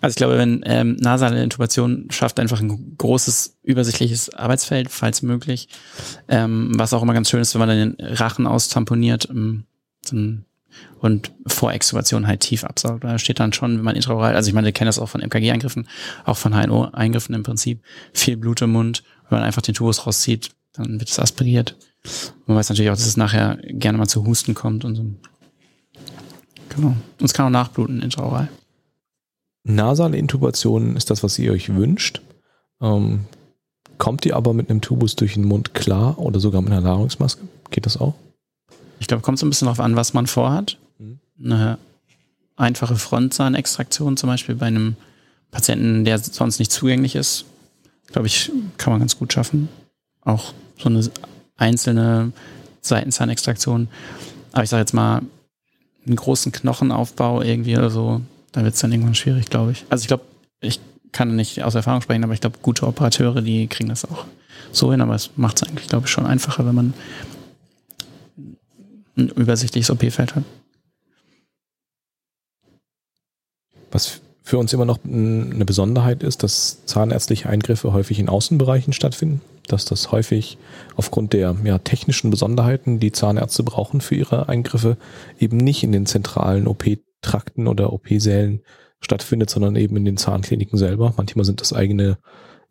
[0.00, 5.68] Also ich glaube, wenn ähm, nasale Intubation schafft einfach ein großes, übersichtliches Arbeitsfeld, falls möglich.
[6.26, 9.64] Ähm, was auch immer ganz schön ist, wenn man dann den Rachen austamponiert ähm,
[11.00, 13.04] und vor Extubation halt tief absaugt.
[13.04, 15.22] Da steht dann schon, wenn man intraoral, also ich meine, wir kennen das auch von
[15.22, 15.88] MKG-Eingriffen,
[16.24, 17.82] auch von HNO-Eingriffen im Prinzip,
[18.12, 19.02] viel Blut im Mund.
[19.28, 21.76] Wenn man einfach den Tubus rauszieht, dann wird es aspiriert.
[22.46, 25.04] Man weiß natürlich auch, dass es nachher gerne mal zu Husten kommt und so.
[26.68, 26.88] Genau.
[26.88, 28.48] Und es kann auch nachbluten intraoral.
[29.64, 32.20] Nasale Intubation ist das, was ihr euch wünscht.
[32.80, 33.20] Ähm,
[33.98, 37.42] kommt ihr aber mit einem Tubus durch den Mund klar oder sogar mit einer Nahrungsmaske?
[37.70, 38.14] Geht das auch?
[38.98, 40.78] Ich glaube, kommt so ein bisschen darauf an, was man vorhat.
[41.42, 41.78] Eine
[42.56, 44.96] einfache Frontzahnextraktion zum Beispiel bei einem
[45.50, 47.44] Patienten, der sonst nicht zugänglich ist,
[48.12, 49.68] glaube ich, kann man ganz gut schaffen.
[50.22, 51.08] Auch so eine
[51.56, 52.32] einzelne
[52.82, 53.88] Seitenzahnextraktion.
[54.52, 55.22] Aber ich sage jetzt mal,
[56.06, 58.20] einen großen Knochenaufbau irgendwie oder so,
[58.52, 59.84] da wird es dann irgendwann schwierig, glaube ich.
[59.90, 60.24] Also ich glaube,
[60.60, 60.80] ich
[61.12, 64.24] kann nicht aus Erfahrung sprechen, aber ich glaube, gute Operateure, die kriegen das auch
[64.72, 66.94] so hin, aber es macht es eigentlich, glaube ich, schon einfacher, wenn man
[69.16, 70.44] ein übersichtliches OP-Feld hat.
[73.90, 79.40] Was für uns immer noch eine Besonderheit ist, dass zahnärztliche Eingriffe häufig in Außenbereichen stattfinden,
[79.68, 80.58] dass das häufig
[80.96, 84.96] aufgrund der ja, technischen Besonderheiten, die Zahnärzte brauchen für ihre Eingriffe,
[85.38, 86.84] eben nicht in den zentralen OP
[87.22, 88.62] Trakten oder OP-Sälen
[89.00, 91.12] stattfindet, sondern eben in den Zahnkliniken selber.
[91.18, 92.18] Manchmal sind das eigene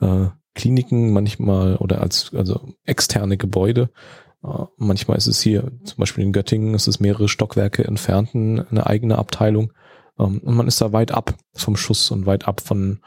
[0.01, 3.89] äh, Kliniken, manchmal oder als also externe Gebäude,
[4.43, 8.85] Äh, manchmal ist es hier, zum Beispiel in Göttingen, ist es mehrere Stockwerke entfernt, eine
[8.85, 9.73] eigene Abteilung.
[10.19, 12.99] Ähm, und man ist da weit ab vom Schuss und weit ab von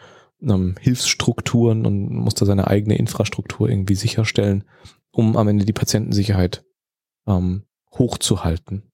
[0.42, 4.64] ähm, Hilfsstrukturen und muss da seine eigene Infrastruktur irgendwie sicherstellen,
[5.10, 6.64] um am Ende die Patientensicherheit
[7.26, 8.90] ähm, hochzuhalten.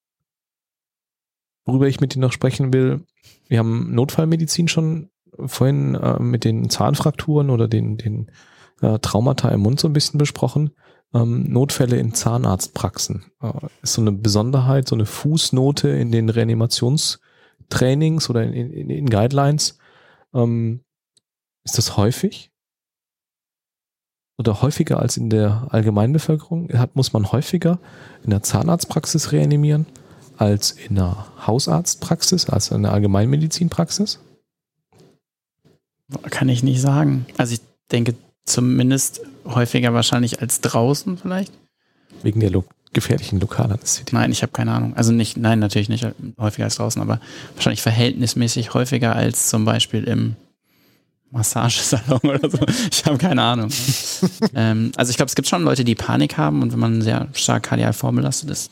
[1.64, 3.06] Worüber ich mit Ihnen noch sprechen will,
[3.48, 5.10] wir haben Notfallmedizin schon
[5.46, 8.30] vorhin äh, mit den Zahnfrakturen oder den, den
[8.80, 10.70] äh, Traumata im Mund so ein bisschen besprochen.
[11.14, 13.52] Ähm, Notfälle in Zahnarztpraxen äh,
[13.82, 16.28] ist so eine Besonderheit, so eine Fußnote in den
[17.70, 19.78] Reanimationstrainings oder in, in, in Guidelines.
[20.34, 20.80] Ähm,
[21.64, 22.50] ist das häufig?
[24.38, 26.72] Oder häufiger als in der Allgemeinbevölkerung?
[26.74, 27.80] Hat, muss man häufiger
[28.22, 29.86] in der Zahnarztpraxis reanimieren
[30.36, 34.20] als in der Hausarztpraxis, als in der Allgemeinmedizinpraxis?
[36.30, 37.26] Kann ich nicht sagen.
[37.36, 37.60] Also ich
[37.90, 38.14] denke
[38.44, 41.52] zumindest häufiger wahrscheinlich als draußen vielleicht.
[42.22, 44.04] Wegen der lo gefährlichen Lokalanästhesie?
[44.12, 44.94] Nein, ich habe keine Ahnung.
[44.96, 46.06] Also nicht, nein, natürlich nicht
[46.38, 47.20] häufiger als draußen, aber
[47.54, 50.36] wahrscheinlich verhältnismäßig häufiger als zum Beispiel im
[51.30, 52.58] Massagesalon oder so.
[52.90, 53.70] Ich habe keine Ahnung.
[54.54, 57.28] ähm, also ich glaube, es gibt schon Leute, die Panik haben und wenn man sehr
[57.34, 58.70] stark kardial vorbelastet ist.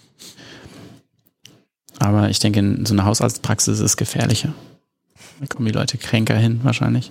[1.99, 4.53] Aber ich denke, in so einer Hausarztpraxis ist es gefährlicher.
[5.41, 7.11] Da kommen die Leute kränker hin, wahrscheinlich.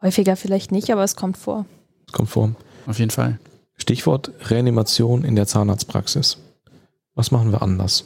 [0.00, 1.66] Häufiger vielleicht nicht, aber es kommt vor.
[2.06, 2.54] Es kommt vor.
[2.86, 3.38] Auf jeden Fall.
[3.82, 6.38] Stichwort Reanimation in der Zahnarztpraxis.
[7.16, 8.04] Was machen wir anders?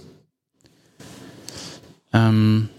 [2.14, 2.70] Ähm,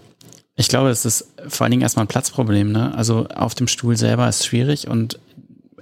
[0.56, 2.72] ich glaube, es ist vor allen Dingen erstmal ein Platzproblem.
[2.72, 2.92] Ne?
[2.94, 5.20] Also auf dem Stuhl selber ist schwierig und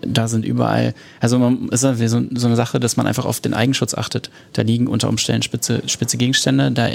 [0.02, 3.40] da sind überall, also man ist ja so, so eine Sache, dass man einfach auf
[3.40, 4.30] den Eigenschutz achtet.
[4.52, 6.90] Da liegen unter Umständen spitze, spitze Gegenstände, da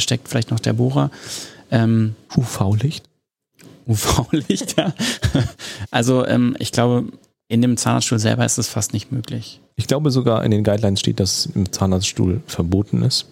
[0.00, 1.10] steckt vielleicht noch der Bohrer.
[1.70, 3.04] Ähm, UV-Licht?
[3.86, 4.94] UV-Licht, ja.
[5.90, 7.12] Also ähm, ich glaube,
[7.50, 9.60] in dem Zahnarztstuhl selber ist es fast nicht möglich.
[9.74, 13.26] Ich glaube sogar in den Guidelines steht, dass es im Zahnarztstuhl verboten ist,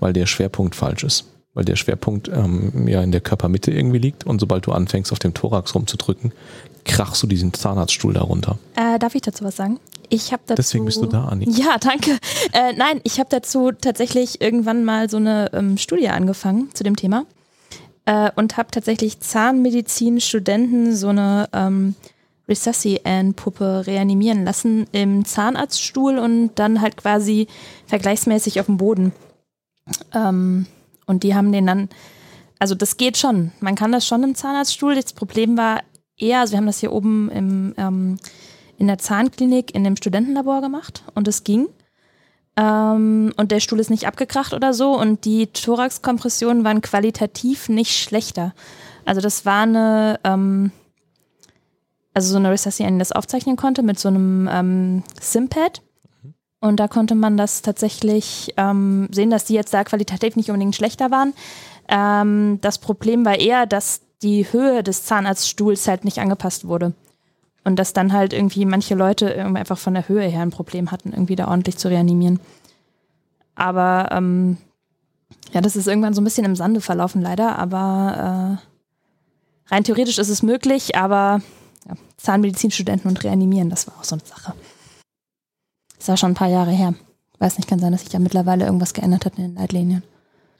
[0.00, 1.24] weil der Schwerpunkt falsch ist.
[1.54, 5.18] Weil der Schwerpunkt ähm, ja in der Körpermitte irgendwie liegt und sobald du anfängst, auf
[5.18, 6.32] dem Thorax rumzudrücken,
[6.84, 8.58] krachst du diesen Zahnarztstuhl darunter.
[8.76, 9.80] Äh, darf ich dazu was sagen?
[10.10, 10.56] Ich habe dazu.
[10.56, 11.48] Deswegen bist du da, Anni.
[11.48, 12.18] Ja, danke.
[12.52, 16.96] Äh, nein, ich habe dazu tatsächlich irgendwann mal so eine ähm, Studie angefangen zu dem
[16.96, 17.24] Thema
[18.04, 21.94] äh, und habe tatsächlich Zahnmedizin-Studenten so eine ähm,
[22.48, 27.46] Resusci-Puppe reanimieren lassen im Zahnarztstuhl und dann halt quasi
[27.86, 29.12] vergleichsmäßig auf dem Boden.
[30.12, 30.66] Ähm,
[31.06, 31.88] und die haben den dann,
[32.58, 33.52] also das geht schon.
[33.60, 34.94] Man kann das schon im Zahnarztstuhl.
[34.94, 35.80] Das Problem war
[36.18, 38.18] eher, also wir haben das hier oben im, ähm,
[38.78, 41.68] in der Zahnklinik in dem Studentenlabor gemacht und es ging.
[42.56, 47.98] Ähm, und der Stuhl ist nicht abgekracht oder so und die Thoraxkompressionen waren qualitativ nicht
[47.98, 48.54] schlechter.
[49.04, 50.70] Also das war eine, ähm,
[52.14, 55.82] also so eine Recessi, die das aufzeichnen konnte mit so einem ähm, Simpad.
[56.60, 60.76] Und da konnte man das tatsächlich ähm, sehen, dass die jetzt da qualitativ nicht unbedingt
[60.76, 61.34] schlechter waren.
[61.88, 66.94] Ähm, das Problem war eher, dass die Höhe des Zahnarztstuhls halt nicht angepasst wurde.
[67.64, 71.12] Und dass dann halt irgendwie manche Leute einfach von der Höhe her ein Problem hatten,
[71.12, 72.40] irgendwie da ordentlich zu reanimieren.
[73.54, 74.58] Aber ähm,
[75.52, 77.58] ja, das ist irgendwann so ein bisschen im Sande verlaufen, leider.
[77.58, 78.58] Aber
[79.68, 81.40] äh, rein theoretisch ist es möglich, aber
[82.24, 84.54] Zahnmedizinstudenten und Reanimieren, das war auch so eine Sache.
[85.98, 86.94] Das war schon ein paar Jahre her.
[87.38, 90.02] Weiß nicht, kann sein, dass sich da mittlerweile irgendwas geändert hat in den Leitlinien.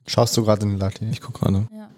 [0.06, 1.12] Schaust du gerade in den Leitlinien?
[1.12, 1.66] Ich gucke gerade.
[1.74, 1.90] Ja.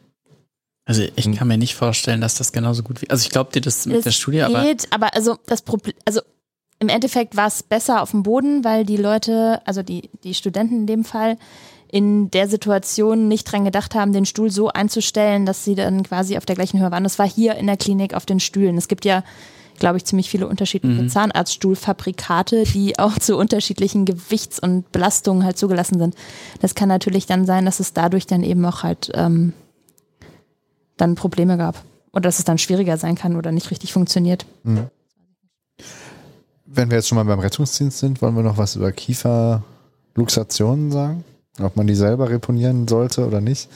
[0.85, 3.11] Also ich kann mir nicht vorstellen, dass das genauso gut wie.
[3.11, 5.97] Also ich glaube dir das mit Es der Studie, aber geht, aber also das Problem,
[6.05, 6.21] also
[6.79, 10.77] im Endeffekt war es besser auf dem Boden, weil die Leute, also die, die Studenten
[10.77, 11.39] in dem Fall,
[11.91, 16.37] in der Situation nicht dran gedacht haben, den Stuhl so einzustellen, dass sie dann quasi
[16.37, 17.05] auf der gleichen Höhe waren.
[17.05, 18.77] Das war hier in der Klinik auf den Stühlen.
[18.77, 19.25] Es gibt ja,
[19.79, 21.09] glaube ich, ziemlich viele unterschiedliche Mhm.
[21.09, 26.15] Zahnarztstuhlfabrikate, die auch zu unterschiedlichen Gewichts- und Belastungen halt zugelassen sind.
[26.61, 29.53] Das kann natürlich dann sein, dass es dadurch dann eben auch halt ähm,
[30.97, 31.83] dann Probleme gab.
[32.13, 34.47] Oder dass es dann schwieriger sein kann oder nicht richtig funktioniert.
[34.65, 41.25] Wenn wir jetzt schon mal beim Rettungsdienst sind, wollen wir noch was über Kieferluxationen sagen?
[41.61, 43.69] Ob man die selber reponieren sollte oder nicht?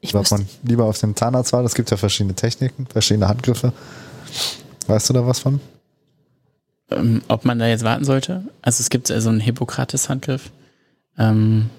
[0.00, 1.64] Ich Oder ob man lieber auf dem Zahnarzt war?
[1.64, 3.72] Es gibt ja verschiedene Techniken, verschiedene Handgriffe.
[4.86, 5.60] Weißt du da was von?
[6.90, 8.44] ähm, ob man da jetzt warten sollte.
[8.62, 10.50] Also es gibt so einen Hippokrates-Handgriff.
[11.18, 11.70] Ähm,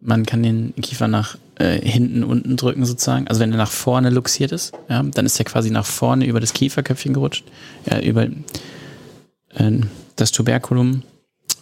[0.00, 3.28] man kann den Kiefer nach äh, hinten, unten drücken sozusagen.
[3.28, 6.40] Also wenn er nach vorne luxiert ist, ja, dann ist er quasi nach vorne über
[6.40, 7.44] das Kieferköpfchen gerutscht,
[7.90, 9.80] ja, über äh,
[10.16, 11.02] das Tuberculum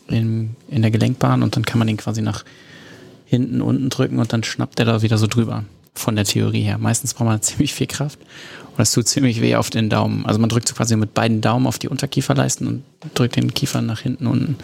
[0.09, 2.45] in, in der Gelenkbahn und dann kann man den quasi nach
[3.25, 5.65] hinten, unten drücken und dann schnappt er da wieder so drüber.
[5.97, 6.77] Von der Theorie her.
[6.77, 8.19] Meistens braucht man ziemlich viel Kraft
[8.77, 10.27] und es tut ziemlich weh auf den Daumen.
[10.27, 13.83] Also man drückt so quasi mit beiden Daumen auf die Unterkieferleisten und drückt den Kiefer
[13.83, 14.57] nach hinten unten.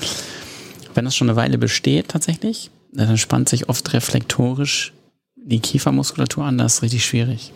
[0.95, 4.93] wenn das schon eine Weile besteht tatsächlich, dann spannt sich oft reflektorisch
[5.37, 7.53] die Kiefermuskulatur an, das ist richtig schwierig.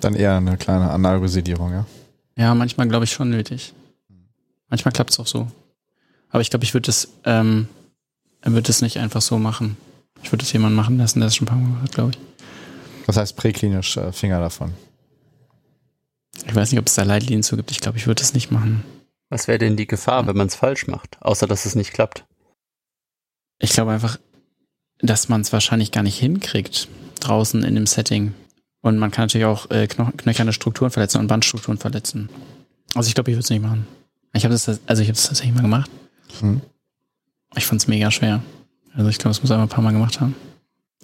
[0.00, 1.86] Dann eher eine kleine Analresidierung, ja.
[2.36, 3.72] Ja, manchmal glaube ich schon nötig.
[4.68, 5.48] Manchmal klappt es auch so.
[6.30, 7.68] Aber ich glaube, ich würde das, ähm,
[8.42, 9.76] würde das nicht einfach so machen.
[10.22, 12.18] Ich würde das jemanden machen lassen, der es schon ein paar Mal hat, glaube ich.
[13.06, 14.72] Das heißt präklinisch äh, Finger davon.
[16.44, 17.70] Ich weiß nicht, ob es da Leitlinien zu gibt.
[17.70, 18.84] Ich glaube, ich würde das nicht machen.
[19.28, 21.20] Was wäre denn die Gefahr, wenn man es falsch macht?
[21.20, 22.24] Außer, dass es nicht klappt.
[23.58, 24.18] Ich glaube einfach,
[24.98, 26.88] dass man es wahrscheinlich gar nicht hinkriegt
[27.20, 28.34] draußen in dem Setting.
[28.82, 32.28] Und man kann natürlich auch äh, knoch- knöcherne Strukturen verletzen und Bandstrukturen verletzen.
[32.94, 33.86] Also ich glaube, ich würde es nicht machen.
[34.32, 35.90] Ich habe das, also ich habe es tatsächlich mal gemacht.
[36.40, 36.60] Hm.
[37.56, 38.42] Ich fand es mega schwer.
[38.94, 40.34] Also ich glaube, es muss einmal ein paar Mal gemacht haben.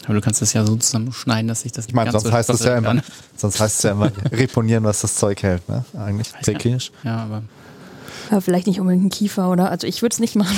[0.04, 2.50] Aber du kannst das ja so zusammenschneiden, dass ich das Ich meine, sonst so heißt
[2.50, 3.02] es ja immer,
[3.36, 5.84] sonst heißt es ja immer reponieren, was das Zeug hält, ne?
[5.96, 6.30] Eigentlich.
[6.32, 6.38] ja.
[6.42, 6.90] Präklinisch.
[7.04, 7.42] Ja, aber
[8.30, 9.70] Aber vielleicht nicht unbedingt ein Kiefer, oder?
[9.70, 10.56] Also ich würde es nicht machen.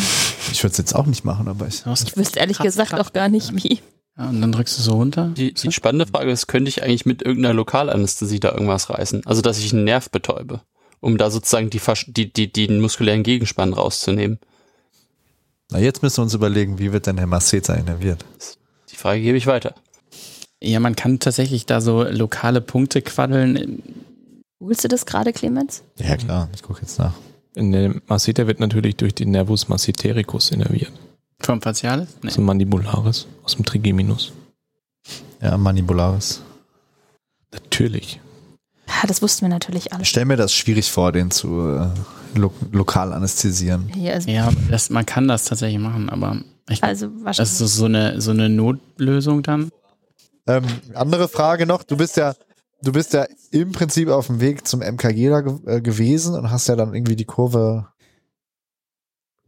[0.51, 1.83] Ich würde es jetzt auch nicht machen, aber ich.
[1.85, 3.01] Ich wüsste ehrlich Kratz, gesagt kratz.
[3.07, 3.81] auch gar nicht, wie.
[4.17, 5.33] Ja, und dann drückst du so runter.
[5.37, 9.27] Die, die spannende Frage ist, könnte ich eigentlich mit irgendeiner Lokalanästhesie da irgendwas reißen?
[9.27, 10.61] Also, dass ich einen Nerv betäube,
[11.01, 14.39] um da sozusagen die, die, die, die den muskulären Gegenspann rauszunehmen.
[15.73, 18.25] Na, jetzt müssen wir uns überlegen, wie wird denn der Masseter innerviert?
[18.91, 19.75] Die Frage gebe ich weiter.
[20.63, 23.83] Ja, man kann tatsächlich da so lokale Punkte quaddeln.
[24.59, 25.83] Googlest du das gerade, Clemens?
[25.99, 27.15] Ja, klar, ich gucke jetzt nach.
[27.55, 30.93] In der Masseter wird natürlich durch den Nervus massetericus innerviert.
[31.41, 32.09] Vom Facialis?
[32.23, 32.29] Nee.
[32.29, 34.33] Aus dem Mandibularis, aus dem Trigeminus.
[35.43, 36.41] Ja, Manibularis.
[37.53, 38.21] Natürlich.
[38.89, 40.03] Ja, das wussten wir natürlich alle.
[40.03, 43.89] Ich stelle mir das schwierig vor, den zu äh, lo lokal anästhesieren.
[43.95, 47.53] Hier, also, Ja, das, man kann das tatsächlich machen, aber ich, also das wahrscheinlich.
[47.53, 49.71] ist so- so eine, so eine Notlösung dann.
[50.47, 52.35] Ähm, andere Frage noch, du bist ja,
[52.83, 56.51] du bist ja im Prinzip auf dem Weg zum MKG da ge äh, gewesen und
[56.51, 57.89] hast ja dann irgendwie die Kurve,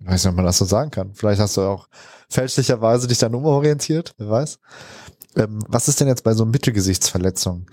[0.00, 1.12] ich weiß nicht, ob man das so sagen kann.
[1.14, 1.88] Vielleicht hast du auch
[2.28, 4.58] fälschlicherweise dich dann umorientiert, wer weiß.
[5.36, 7.66] Ähm, was ist denn jetzt bei so Mittelgesichtsverletzungen?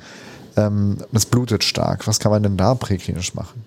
[0.56, 2.06] Ähm, es blutet stark.
[2.08, 3.66] Was kann man denn da präklinisch machen?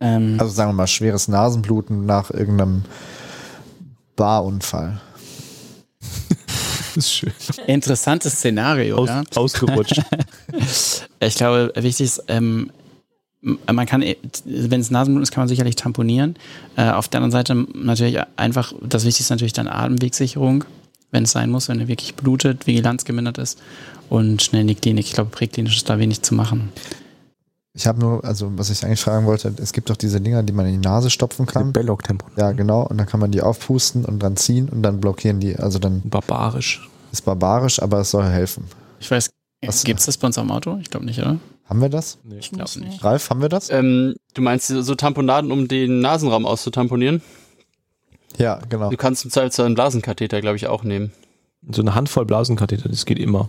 [0.00, 2.84] Ähm, Also sagen wir mal schweres Nasenbluten nach irgendeinem
[4.16, 5.00] Barunfall.
[6.94, 7.32] Das ist schön.
[7.66, 9.22] interessantes Szenario, Aus, ja.
[9.34, 10.00] Ausgerutscht.
[11.18, 12.70] Ich glaube, wichtig ist, ähm,
[13.40, 14.04] man kann,
[14.44, 16.36] wenn es Nasenbluten ist, kann man sicherlich tamponieren.
[16.76, 20.64] Äh, auf der anderen Seite natürlich einfach, das Wichtigste ist natürlich dann Atemwegsicherung,
[21.10, 23.58] wenn es sein muss, wenn er wirklich blutet, Vigilanz gemindert ist
[24.08, 25.06] und schnell in die Klinik.
[25.06, 26.72] Ich glaube, präklinisch ist da wenig zu machen.
[27.78, 30.52] Ich habe nur, also was ich eigentlich fragen wollte, es gibt doch diese Dinger, die
[30.54, 31.72] man in die Nase stopfen kann.
[31.74, 32.26] Belloc-Tempo.
[32.36, 32.82] Ja, genau.
[32.86, 35.56] Und dann kann man die aufpusten und dran ziehen und dann blockieren die.
[35.56, 36.88] Also dann Barbarisch.
[37.12, 38.64] ist barbarisch, aber es soll helfen.
[38.98, 39.28] Ich weiß,
[39.64, 40.78] Was- gibt es das bei uns am Auto?
[40.80, 41.38] Ich glaube nicht, oder?
[41.68, 42.16] Haben wir das?
[42.24, 42.38] Nee.
[42.38, 43.04] Ich glaube nicht.
[43.04, 43.68] Ralf, haben wir das?
[43.70, 47.20] Ähm, du meinst so Tamponaden, um den Nasenraum auszutamponieren?
[48.38, 48.88] Ja, genau.
[48.90, 51.12] Du kannst im Zweifelsfall einen Blasenkatheter, glaube ich, auch nehmen.
[51.70, 53.48] So eine Handvoll Blasenkatheter, das geht immer.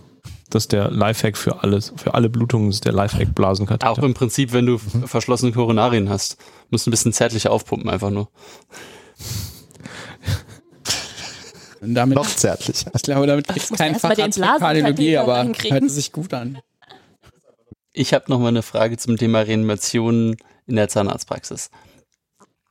[0.50, 1.92] Das ist der Lifehack für alles.
[1.96, 3.90] Für alle Blutungen ist der Lifehack Blasenkatheter.
[3.90, 6.38] Auch im Prinzip, wenn du verschlossene Koronarien hast.
[6.70, 8.30] Musst ein bisschen zärtlicher aufpumpen, einfach nur.
[11.80, 12.90] Damit, Noch zärtlicher.
[12.94, 16.58] ich glaube, damit gibt es keinen Facharzt für Kardiologie, aber hört sich gut an.
[17.92, 20.36] Ich habe noch mal eine Frage zum Thema Reanimation
[20.66, 21.70] in der Zahnarztpraxis.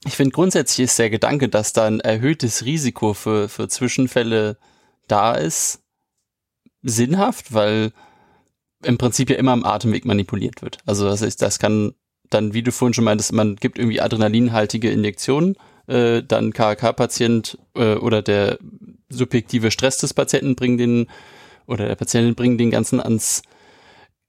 [0.05, 4.57] Ich finde grundsätzlich ist der Gedanke, dass da ein erhöhtes Risiko für, für Zwischenfälle
[5.07, 5.82] da ist,
[6.84, 7.91] sinnhaft, weil
[8.84, 10.80] im Prinzip ja immer am Atemweg manipuliert wird.
[10.86, 11.93] Also das ist, das kann
[12.30, 15.55] dann, wie du vorhin schon meintest, man gibt irgendwie adrenalinhaltige Injektionen,
[15.88, 18.59] äh, dann KK-Patient äh, oder der
[19.09, 21.07] subjektive Stress des Patienten bringen den
[21.65, 23.41] oder der Patientin bringen den ganzen ans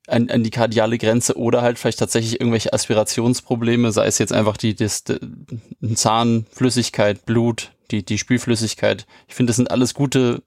[0.06, 4.56] an, an die kardiale Grenze oder halt vielleicht tatsächlich irgendwelche Aspirationsprobleme, sei es jetzt einfach
[4.56, 9.06] die, das, die Zahnflüssigkeit, Blut, die, die Spülflüssigkeit.
[9.26, 10.42] Ich finde, das sind alles gute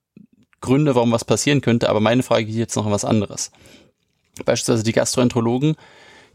[0.62, 3.52] Gründe, warum was passieren könnte, aber meine Frage geht jetzt noch um was anderes.
[4.46, 5.76] Beispielsweise die Gastroenterologen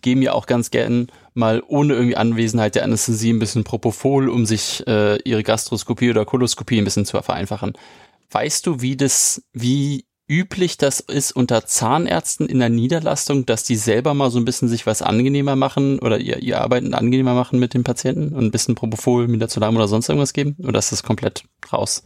[0.02, 4.46] geben ja auch ganz gern mal ohne irgendwie Anwesenheit der Anästhesie ein bisschen Propofol, um
[4.46, 7.72] sich äh, ihre Gastroskopie oder Koloskopie ein bisschen zu vereinfachen.
[8.30, 13.76] Weißt du, wie das, wie üblich das ist unter Zahnärzten in der Niederlastung, dass die
[13.76, 17.60] selber mal so ein bisschen sich was angenehmer machen oder ihr, ihr Arbeiten angenehmer machen
[17.60, 20.56] mit den Patienten und ein bisschen Propofol, Midazolam oder sonst irgendwas geben?
[20.66, 22.02] Oder ist das komplett raus?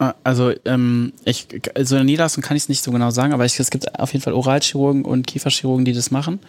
[0.00, 3.34] Ah, Also, ähm, ich, also in der Niederlassung kann ich es nicht so genau sagen,
[3.34, 6.40] aber ich, es gibt auf jeden Fall Oralchirurgen und Kieferchirurgen, die das machen.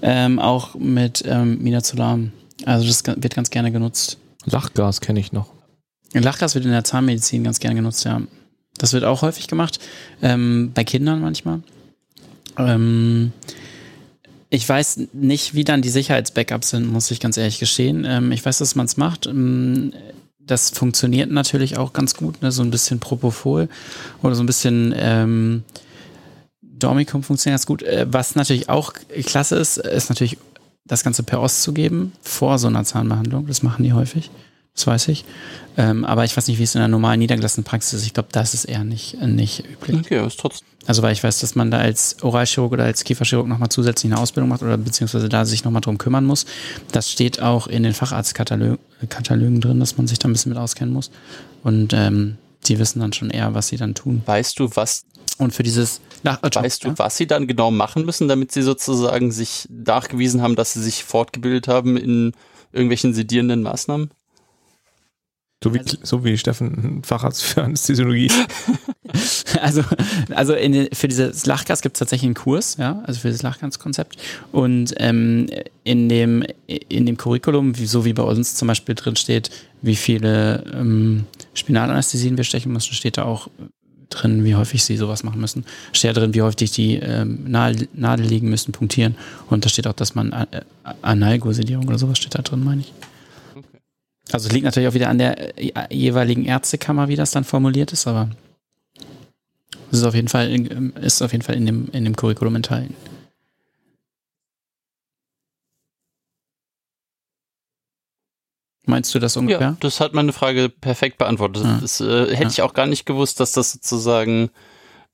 [0.00, 2.32] Ähm, auch mit ähm, Midazolam.
[2.64, 4.18] Also das wird ganz gerne genutzt.
[4.44, 5.48] Lachgas kenne ich noch.
[6.12, 8.22] Lachgas wird in der Zahnmedizin ganz gerne genutzt, ja.
[8.78, 9.80] Das wird auch häufig gemacht.
[10.22, 11.62] Ähm, bei Kindern manchmal.
[12.56, 13.32] Ähm,
[14.50, 18.04] Ich weiß nicht, wie dann die Sicherheitsbackups sind, muss ich ganz ehrlich gestehen.
[18.06, 19.26] Ähm, ich weiß, dass man es macht.
[20.46, 22.52] Das funktioniert natürlich auch ganz gut, ne?
[22.52, 23.68] so ein bisschen Propofol
[24.22, 25.62] oder so ein bisschen ähm,
[26.60, 27.82] Dormicum funktioniert ganz gut.
[27.82, 28.92] Äh, was natürlich auch
[29.24, 30.38] klasse ist, ist natürlich
[30.84, 33.46] das Ganze per Ost zu geben vor so einer Zahnbehandlung.
[33.46, 34.30] Das machen die häufig.
[34.74, 35.24] Das weiß ich.
[35.76, 38.06] Ähm, aber ich weiß nicht, wie es in der normalen niedergelassenen Praxis ist.
[38.06, 39.98] Ich glaube, das ist eher nicht, nicht üblich.
[39.98, 40.66] Okay, aber ist trotzdem.
[40.86, 44.20] Also weil ich weiß, dass man da als Oralchirurg oder als Kieferchirurg nochmal zusätzlich eine
[44.20, 46.44] Ausbildung macht oder beziehungsweise da sich nochmal drum kümmern muss.
[46.92, 50.92] Das steht auch in den Facharztkatalogen drin, dass man sich da ein bisschen mit auskennen
[50.92, 51.10] muss.
[51.62, 54.22] Und ähm, die wissen dann schon eher, was sie dann tun.
[54.26, 55.04] Weißt du, was
[55.38, 59.30] Und für dieses nach, Weißt du, was sie dann genau machen müssen, damit sie sozusagen
[59.30, 62.32] sich nachgewiesen haben, dass sie sich fortgebildet haben in
[62.72, 64.10] irgendwelchen sedierenden Maßnahmen?
[65.64, 68.30] So wie, so wie Steffen, Facharzt für Anästhesiologie.
[69.60, 69.84] Also,
[70.34, 74.16] also in, für dieses Lachgas gibt es tatsächlich einen Kurs, ja, also für das Lachgaskonzept.
[74.50, 75.46] Und ähm,
[75.84, 79.50] in dem in dem Curriculum, wie, so wie bei uns zum Beispiel drin steht,
[79.82, 83.48] wie viele ähm, Spinalanästhesien wir stechen müssen, steht da auch
[84.10, 85.64] drin, wie häufig sie sowas machen müssen.
[85.92, 89.14] Steht da drin, wie häufig die ähm, Nadel, Nadel legen müssen, punktieren.
[89.48, 90.46] Und da steht auch, dass man äh,
[91.02, 92.92] Analgosedierung oder sowas steht da drin, meine ich.
[94.32, 97.92] Also es liegt natürlich auch wieder an der äh, jeweiligen Ärztekammer, wie das dann formuliert
[97.92, 98.30] ist, aber
[99.92, 102.56] es ist auf jeden Fall, in- ist auf jeden Fall in dem, in dem Curriculum
[102.56, 102.94] enthalten.
[108.86, 109.60] Meinst du das ungefähr?
[109.68, 111.64] Ja, das hat meine Frage perfekt beantwortet.
[111.64, 111.78] Ja.
[111.80, 112.48] Das äh, hätte Ja.
[112.48, 114.50] ich auch gar nicht gewusst, dass das sozusagen,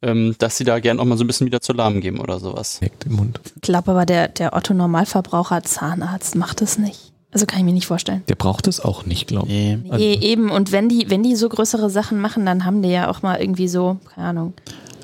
[0.03, 2.41] ähm, dass sie da gern auch mal so ein bisschen wieder zu Lahm geben oder
[2.41, 2.81] sowas.
[2.81, 3.41] Direkt im Mund.
[3.55, 7.13] Ich glaube aber, der, der Otto-Normalverbraucher Zahnarzt macht das nicht.
[7.33, 8.23] Also kann ich mir nicht vorstellen.
[8.29, 9.53] Der braucht es auch nicht, glaube ich.
[9.53, 9.79] Nee.
[9.89, 10.51] Also- Nee, eben.
[10.51, 13.41] Und wenn die, wenn die so größere Sachen machen, dann haben die ja auch mal
[13.41, 14.55] irgendwie so, keine Ahnung.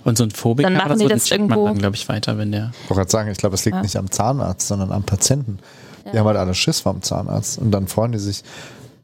[0.05, 2.53] Und so ein Phobiker, Dann machen das die das irgendwo- dann, glaube ich, weiter, wenn
[2.53, 2.73] der.
[2.85, 3.83] Ich wollte gerade sagen, ich glaube, es liegt Ja.
[3.83, 5.59] nicht am Zahnarzt, sondern am Patienten.
[6.05, 6.21] Die Ja.
[6.21, 8.43] haben halt alle Schiss vom Zahnarzt und dann freuen die sich.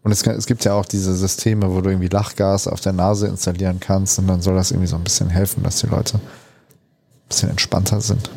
[0.05, 3.29] Und es, es gibt ja auch diese Systeme, wo du irgendwie Lachgas auf der Nase
[3.29, 6.20] installieren kannst und dann soll das irgendwie so ein bisschen helfen, dass die Leute ein
[7.29, 8.31] bisschen entspannter sind.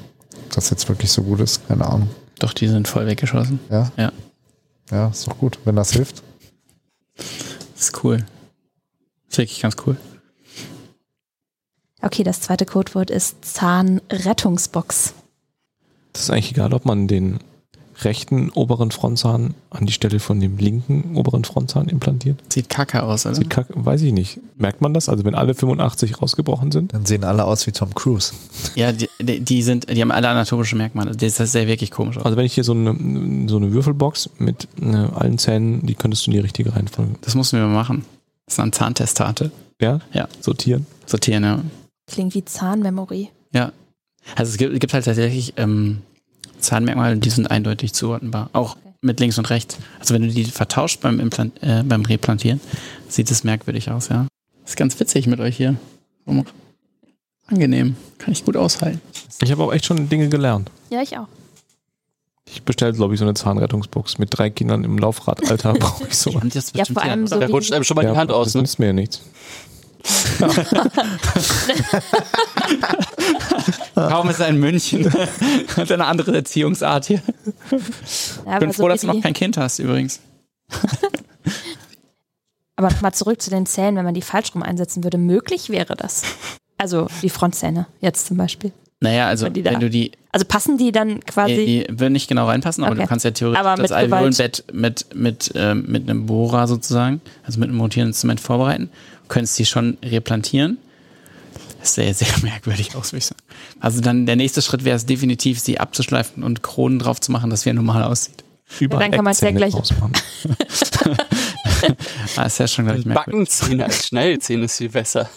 [0.46, 2.10] Ob das jetzt wirklich so gut ist, keine Ahnung.
[2.40, 3.60] Doch, die sind voll weggeschossen.
[3.72, 3.92] Ja?
[3.98, 4.12] Ja.
[4.92, 6.24] Ja, ist doch gut, wenn das hilft.
[7.16, 8.18] Das ist cool.
[8.18, 9.98] Das ist wirklich ganz cool.
[12.02, 15.14] Okay, das zweite Codewort ist Zahnrettungsbox.
[16.14, 17.40] Das ist eigentlich egal, ob man den
[18.04, 22.40] rechten oberen Frontzahn an die Stelle von dem linken oberen Frontzahn implantiert.
[22.50, 23.36] Sieht kacke aus, oder?
[23.36, 24.40] Sieht kack, weiß ich nicht.
[24.58, 25.08] Merkt man das?
[25.08, 26.94] Also wenn alle 85 rausgebrochen sind?
[26.94, 28.34] Dann sehen alle aus wie Tom Cruise.
[28.76, 31.16] Ja, die, die sind, die haben alle anatomische Merkmale.
[31.16, 32.26] Das sieht wirklich komisch aus.
[32.26, 36.26] Also wenn ich hier so eine, so eine Würfelbox mit äh, allen Zähnen, die könntest
[36.26, 37.16] du in die richtige Reihenfolge.
[37.22, 38.06] Das mussten wir mal machen.
[38.46, 39.52] Das ist eine Zahntestate.
[39.82, 40.00] Ja?
[40.14, 40.28] Ja.
[40.42, 40.86] Sortieren.
[41.06, 41.60] Sortieren, ja.
[42.08, 43.30] Klingt wie Zahnmemory.
[43.52, 43.72] Ja.
[44.36, 46.02] Also es gibt, es gibt halt tatsächlich ähm,
[46.66, 48.50] Zahnmerkmale, die sind eindeutig zuordnenbar.
[48.54, 49.78] Auch mit links und rechts.
[50.00, 52.60] Also wenn du die vertauscht beim, Implant, äh, beim Replantieren,
[53.08, 54.28] sieht es merkwürdig aus, ja.
[54.66, 55.76] ist ganz witzig mit euch hier.
[57.48, 57.96] Angenehm.
[58.18, 59.00] Kann ich gut aushalten.
[59.42, 60.72] Ich habe auch echt schon Dinge gelernt.
[60.90, 61.28] Ja, ich auch.
[62.48, 65.74] Ich bestelle, glaube ich, so eine Zahnrettungsbox mit drei Kindern im Laufradalter.
[65.74, 66.34] Brauche ich so.
[66.34, 68.48] Haben das Ja, vor allem so Da wie- rutscht einem schon mal die Hand aus,
[68.48, 68.62] das ne?
[68.62, 69.22] nützt mir ja nichts.
[73.96, 75.12] Kaum ist er in München.
[75.78, 77.22] Hat eine andere Erziehungsart hier.
[78.46, 80.20] Ja, bin froh, dass du noch kein Kind hast, übrigens.
[82.76, 85.18] Aber nochmal zurück zu den Zähnen, wenn man die falsch rum einsetzen würde.
[85.18, 86.24] Möglich wäre das.
[86.78, 88.72] Also die Frontzähne jetzt zum Beispiel.
[89.00, 91.56] Naja, also da- wenn du die, Also passen die dann quasi.
[91.56, 93.04] die, die würden nicht genau reinpassen, aber Okay.
[93.04, 93.92] du kannst ja theoretisch Aber das.
[93.92, 98.90] Alveolenbett mit, mit, ähm, mit einem Bohrer sozusagen, also mit einem rotierenden Instrument vorbereiten.
[99.24, 100.78] Du könntest die schon replantieren.
[101.86, 103.42] Sähe sehr merkwürdig aus, würde ich sagen.
[103.80, 107.50] Also dann der nächste Schritt wäre es definitiv, sie abzuschleifen und Kronen drauf zu machen,
[107.50, 108.44] dass wie er normal aussieht.
[108.80, 110.14] Überall dann kann man's ja Eckzähne gleich- rausmachen.
[112.36, 113.50] Ah, ist ja schon, glaube ich, merkwürdig.
[113.50, 115.30] Backenzähne als Schnellzähne ist viel besser.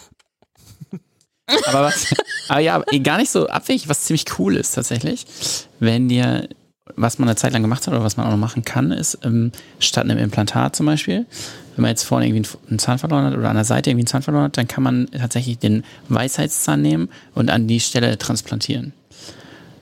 [1.67, 2.07] Aber was,
[2.47, 5.25] aber ja, gar nicht so abwegig, was ziemlich cool ist tatsächlich,
[5.79, 6.47] wenn dir,
[6.95, 9.19] was man eine Zeit lang gemacht hat oder was man auch noch machen kann, ist,
[9.23, 11.25] ähm, statt einem Implantat zum Beispiel,
[11.75, 14.07] wenn man jetzt vorne irgendwie einen, Zahn verloren hat oder an der Seite irgendwie einen
[14.07, 18.93] Zahn verloren hat, dann kann man tatsächlich den Weisheitszahn nehmen und an die Stelle transplantieren.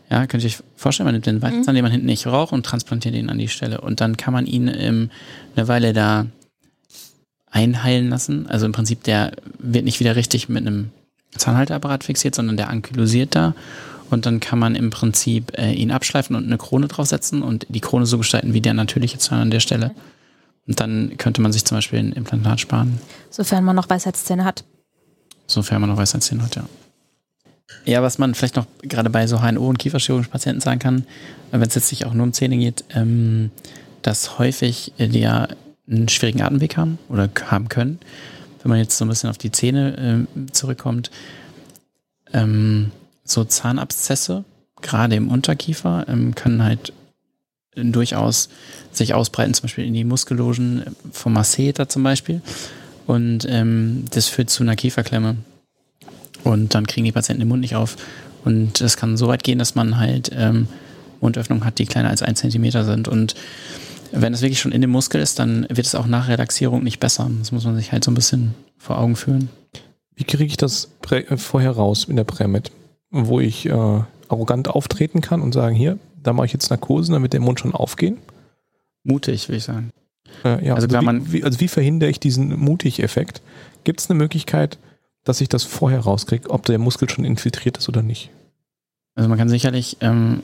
[0.09, 2.65] Ja, könnt ihr euch vorstellen, man nimmt den Weisheitszahn, den man hinten nicht raucht und
[2.65, 3.81] transplantiert ihn an die Stelle.
[3.81, 5.09] Und dann kann man ihn ähm,
[5.55, 6.27] eine Weile da
[7.51, 8.47] einheilen lassen.
[8.47, 10.91] Also im Prinzip, der wird nicht wieder richtig mit einem
[11.35, 13.53] Zahnhalteapparat fixiert, sondern der ankylosiert da.
[14.09, 17.81] Und dann kann man im Prinzip äh, ihn abschleifen und eine Krone draufsetzen und die
[17.81, 19.91] Krone so gestalten wie der natürliche Zahn an der Stelle.
[20.67, 22.99] Und dann könnte man sich zum Beispiel ein Implantat sparen,
[23.29, 24.63] Sofern man noch Weisheitszähne hat.
[25.47, 26.63] sofern man noch Weisheitszähne hat, ja.
[27.85, 31.05] Ja, was man vielleicht noch gerade bei so HNO- und kieferchirurgischen Patienten sagen kann,
[31.51, 33.51] wenn es jetzt nicht auch nur um Zähne geht, ähm,
[34.01, 35.47] dass häufig äh, die ja
[35.89, 37.99] einen schwierigen Atemweg haben oder haben können.
[38.61, 41.11] Wenn man jetzt so ein bisschen auf die Zähne ähm, zurückkommt,
[42.33, 42.91] ähm,
[43.29, 44.43] so Zahnabszesse,
[44.81, 46.93] gerade im Unterkiefer, ähm, können halt
[47.75, 48.49] durchaus
[48.91, 52.41] sich ausbreiten, zum Beispiel in die Muskellogen äh, vom Masseter zum Beispiel.
[53.05, 55.37] Und ähm, das führt zu einer Kieferklemme.
[56.43, 57.95] Und dann kriegen die Patienten den Mund nicht auf.
[58.43, 60.67] Und das kann so weit gehen, dass man halt ähm,
[61.21, 63.07] Mundöffnungen hat, die kleiner als ein Zentimeter sind.
[63.07, 63.35] Und
[64.11, 66.99] wenn es wirklich schon in dem Muskel ist, dann wird es auch nach Relaxierung nicht
[66.99, 67.29] besser.
[67.39, 69.49] Das muss man sich halt so ein bisschen vor Augen führen.
[70.15, 72.71] Wie kriege ich das äh, vorher raus in der Prämit?
[73.09, 77.33] Wo ich äh, arrogant auftreten kann und sagen, hier, da mache ich jetzt Narkosen, damit
[77.33, 78.17] der Mund schon aufgehen?
[79.03, 79.91] Mutig, würde ich sagen.
[80.43, 83.41] Äh, ja, Also also, wie, wie, also wie verhindere ich diesen Mutig-Effekt?
[83.83, 84.77] Gibt es eine Möglichkeit,
[85.23, 88.29] dass ich das vorher rauskriege, ob der Muskel schon infiltriert ist oder nicht?
[89.15, 90.43] Also man kann sicherlich ähm,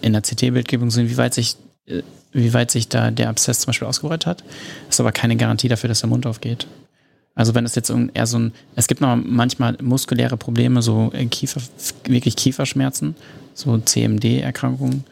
[0.00, 1.56] in der CT-Bildgebung sehen, wie weit sich,
[1.86, 2.02] äh,
[2.32, 4.44] wie weit sich da der Abszess zum Beispiel ausgebreitet hat.
[4.88, 6.66] Ist aber keine Garantie dafür, dass der Mund aufgeht.
[7.34, 11.24] Also wenn es jetzt eher so ein, es gibt noch manchmal muskuläre Probleme, so äh,
[11.26, 11.60] Kiefer,
[12.04, 13.14] wirklich Kieferschmerzen,
[13.54, 15.04] so CMD-Erkrankungen,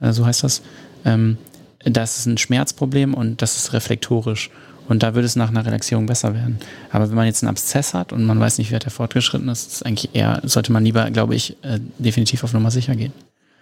[0.00, 0.62] äh, so heißt das.
[1.04, 1.38] Ähm,
[1.84, 4.50] das ist ein Schmerzproblem und das ist reflektorisch.
[4.88, 6.58] Und da würde es nach einer Relaxierung besser werden.
[6.90, 9.48] Aber wenn man jetzt einen Abszess hat und man weiß nicht, wie weit der fortgeschritten
[9.48, 13.12] ist, ist eigentlich eher, sollte man lieber, glaube ich, äh, definitiv auf Nummer sicher gehen.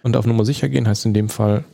[0.03, 1.65] Und auf Nummer sicher gehen heißt in dem Fall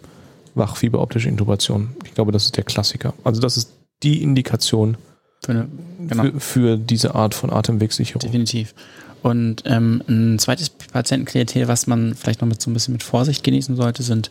[0.54, 1.96] wachfieberoptische Intubation.
[2.04, 3.14] Ich glaube, das ist der Klassiker.
[3.24, 3.72] Also das ist
[4.02, 4.96] die Indikation
[5.44, 5.68] Für eine,
[6.08, 6.24] genau.
[6.24, 8.20] für, für diese Art von Atemwegssicherung.
[8.20, 8.74] Definitiv.
[9.22, 13.42] Und ähm, ein zweites Patientenklientel, was man vielleicht noch mit so ein bisschen mit Vorsicht
[13.42, 14.30] genießen sollte, sind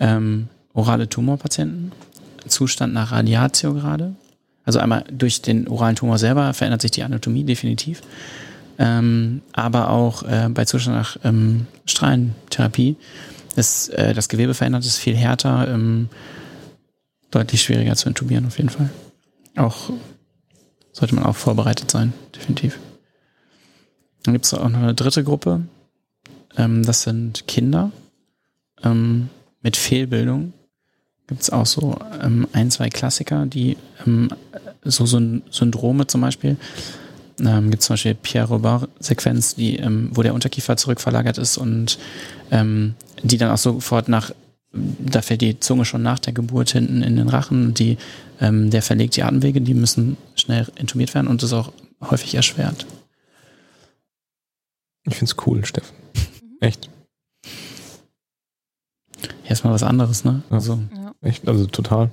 [0.00, 1.92] ähm, orale Tumorpatienten.
[2.46, 4.14] Zustand nach Radiatio gerade.
[4.64, 8.02] Also einmal durch den oralen Tumor selber verändert sich die Anatomie definitiv.
[8.78, 12.96] Ähm, aber auch äh, bei Zustand nach ähm, Strahlentherapie
[13.56, 16.08] ist äh, das Gewebe verändert, ist viel härter, ähm,
[17.30, 18.90] deutlich schwieriger zu intubieren auf jeden Fall.
[19.56, 19.90] Auch
[20.92, 22.78] sollte man auch vorbereitet sein, definitiv.
[24.22, 25.62] Dann gibt es auch noch eine dritte Gruppe.
[26.56, 27.90] Ähm, das sind Kinder
[28.82, 29.28] ähm,
[29.62, 30.52] mit Fehlbildung.
[31.26, 33.76] Gibt es auch so ähm, ein, zwei Klassiker, die
[34.06, 34.28] ähm,
[34.84, 35.20] so, so
[35.50, 36.56] Syndrome zum Beispiel.
[37.40, 41.98] Ähm, gibt zum Beispiel Pierre-Robert-Sequenz, die, ähm, wo der Unterkiefer zurückverlagert ist und
[42.50, 44.32] ähm, die dann auch sofort nach,
[44.72, 47.98] da fällt die Zunge schon nach der Geburt hinten in den Rachen und die,
[48.40, 52.34] ähm, der verlegt die Atemwege, die müssen schnell intubiert werden und das ist auch häufig
[52.34, 52.86] erschwert.
[55.04, 55.94] Ich finde es cool, Steffen.
[56.60, 56.88] Echt.
[59.42, 60.42] Hier ist mal was anderes, ne?
[60.48, 60.56] Ja.
[60.56, 60.78] Also,
[61.20, 62.10] Echt, also total.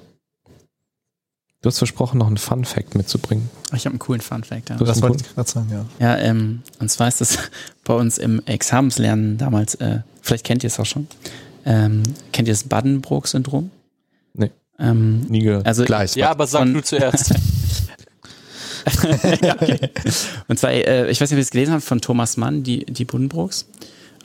[1.61, 3.49] Du hast versprochen, noch einen Fun-Fact mitzubringen.
[3.73, 4.69] ich habe einen coolen Fun-Fact.
[4.69, 4.77] Ja.
[4.77, 5.85] Du hast Das wollte ich gerade sagen, ja.
[5.99, 7.37] Ja, ähm, und zwar ist das
[7.83, 11.07] bei uns im Examenslernen damals, äh, vielleicht kennt ihr es auch schon.
[11.69, 12.01] Ähm,
[12.33, 13.69] kennt ihr das Buddenbrook-Syndrom?
[14.33, 14.49] Nee.
[14.79, 15.67] Ähm, nie gehört.
[15.67, 16.15] also, Gleich.
[16.15, 17.29] Ja, aber sag Und- du zuerst.
[19.43, 19.89] ja, okay.
[20.47, 22.85] Und zwar, äh, ich weiß nicht, ob ihr es gelesen habt, von Thomas Mann, die,
[22.85, 23.67] die Buddenbrooks.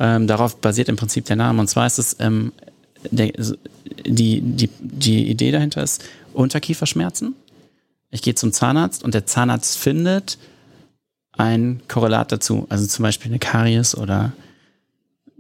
[0.01, 1.61] Ähm, darauf basiert im Prinzip der Name.
[1.61, 2.53] Und zwar ist es, ähm,
[3.11, 3.31] der,
[4.07, 7.35] die, die, die Idee dahinter ist Unterkieferschmerzen.
[8.11, 10.39] Ich gehe zum Zahnarzt und der Zahnarzt findet
[11.33, 12.65] ein Korrelat dazu.
[12.71, 14.33] Also zum Beispiel eine Karies oder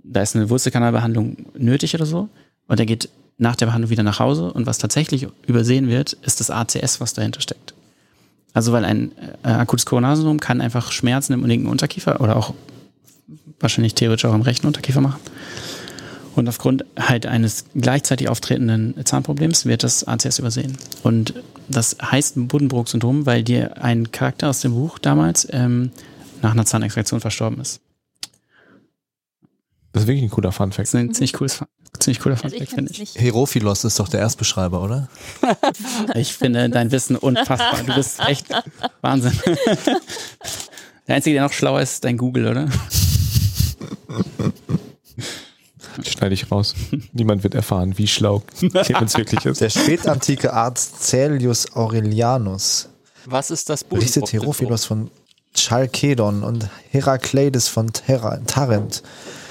[0.05, 2.29] da ist eine Wurzelkanalbehandlung nötig oder so.
[2.69, 6.41] Und er geht nach der Behandlung wieder nach Hause und was tatsächlich übersehen wird, ist
[6.41, 7.75] das ACS, was dahinter steckt.
[8.53, 9.11] Also weil ein
[9.43, 12.55] äh, akutes Koronarsyndrom kann einfach Schmerzen im linken Unterkiefer oder auch
[13.59, 15.21] wahrscheinlich theoretisch auch im rechten Unterkiefer machen.
[16.37, 20.77] Und aufgrund halt eines gleichzeitig auftretenden Zahnproblems wird das ACS übersehen.
[21.03, 21.35] Und
[21.69, 25.91] das heißt Buddenbrook-Syndrom, weil dir ein Charakter aus dem Buch damals ähm,
[26.43, 27.81] nach einer Zahnextraktion verstorben ist.
[29.95, 30.89] Das ist wirklich ein cooler Das Fun-Fact.
[30.89, 31.61] ist ein ziemlich cooles,
[32.01, 33.15] ziemlich cooler Also ich Funfact, kann finde es ich.
[33.15, 33.21] nicht.
[33.25, 35.09] Herophilos ist doch der Erstbeschreiber, oder?
[36.15, 37.81] Ich finde dein Wissen unfassbar.
[37.87, 38.47] Du bist echt
[39.01, 39.33] Wahnsinn.
[41.07, 42.67] Der Einzige, der noch schlauer ist, ist dein Google, oder?
[46.03, 46.75] Schneide ich raus.
[47.13, 48.43] Niemand wird erfahren, wie schlau
[48.83, 49.61] Clemens wirklich ist.
[49.61, 52.89] Der spätantike Arzt Caelius Aurelianus
[53.27, 54.43] Was ist das berichtet Buddenbrook-Syndrom?
[54.43, 55.11] Herophilos von
[55.55, 59.03] Chalkedon und Herakleides von Tarent.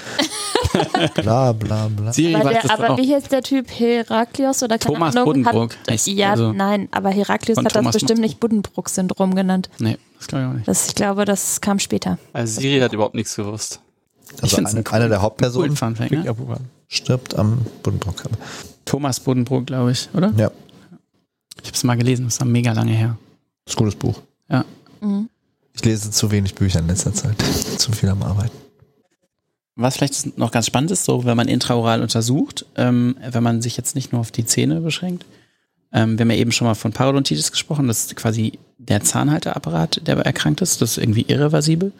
[1.14, 2.12] bla bla bla.
[2.12, 3.68] Siri Aber, der, das aber wie heißt der Typ?
[3.70, 7.92] Heraklios oder keine Thomas Ahnung, Buddenbrook Hat, heißt- ja, also- nein, aber Heraklios hat Thomas
[7.94, 9.70] das bestimmt nicht Buddenbrook-Syndrom genannt.
[9.78, 10.68] Nee, das glaube ich auch nicht.
[10.68, 12.18] Das, ich glaube, das kam später.
[12.32, 13.80] Also Siri hat überhaupt nichts gewusst.
[14.42, 16.34] Also eine, einen eine der Hauptpersonen Fick ne?
[16.88, 18.22] stirbt am Buddenbrook.
[18.84, 20.32] Thomas Buddenbrook, glaube ich, oder?
[20.36, 20.50] Ja,
[21.60, 23.16] Ich habe es mal gelesen, das ist mega lange her.
[23.66, 24.20] ist ein gutes Buch.
[25.00, 25.28] Mhm.
[25.74, 27.36] Ich lese zu wenig Bücher in letzter Zeit.
[27.78, 28.56] zu viel am Arbeiten.
[29.76, 33.76] Was vielleicht noch ganz spannend ist, so wenn man intraoral untersucht, ähm, wenn man sich
[33.76, 35.24] jetzt nicht nur auf die Zähne beschränkt.
[35.92, 40.06] Ähm, wir haben ja eben schon mal von Parodontitis gesprochen, das ist quasi der Zahnhalteapparat,
[40.06, 41.92] der erkrankt ist, das ist irgendwie irreversibel.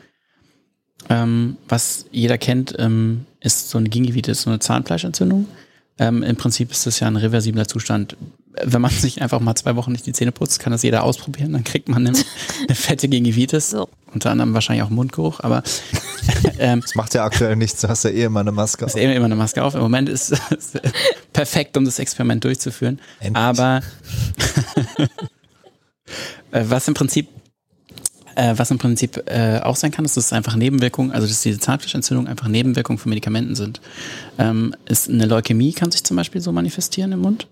[1.08, 5.46] Ähm, was jeder kennt, ähm, ist so eine Gingivitis, so eine Zahnfleischentzündung.
[5.98, 8.16] Ähm, Im Prinzip ist das ja ein reversibler Zustand.
[8.62, 11.52] Wenn man sich einfach mal zwei Wochen nicht die Zähne putzt, kann das jeder ausprobieren.
[11.52, 12.16] Dann kriegt man eine,
[12.66, 13.70] eine fette Gingivitis.
[13.70, 13.88] So.
[14.12, 15.62] Unter anderem wahrscheinlich auch Mundgeruch, aber
[16.58, 18.84] ähm, Das macht ja aktuell nichts, du hast ja eh immer eine Maske.
[18.84, 19.74] ist immer, immer eine Maske auf.
[19.74, 20.72] Im Moment ist es
[21.32, 23.00] perfekt, um das Experiment durchzuführen.
[23.20, 23.36] Endlich.
[23.42, 23.80] Aber
[26.52, 27.28] äh, was im Prinzip
[28.36, 31.42] äh, was im Prinzip äh, auch sein kann, ist, dass es einfach Nebenwirkungen, also dass
[31.42, 33.80] diese Zahnfleischentzündungen einfach Nebenwirkungen von Medikamenten sind.
[34.38, 37.46] Ähm, ist eine Leukämie kann sich zum Beispiel so manifestieren im Mund.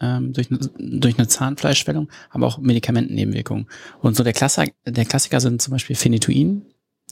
[0.00, 3.68] Ähm, durch, eine- durch eine Zahnfleischschwellung, aber auch Medikamentennebenwirkungen.
[4.02, 6.62] Und so der, Klassiker, der Klassiker sind zum Beispiel Phenytoin,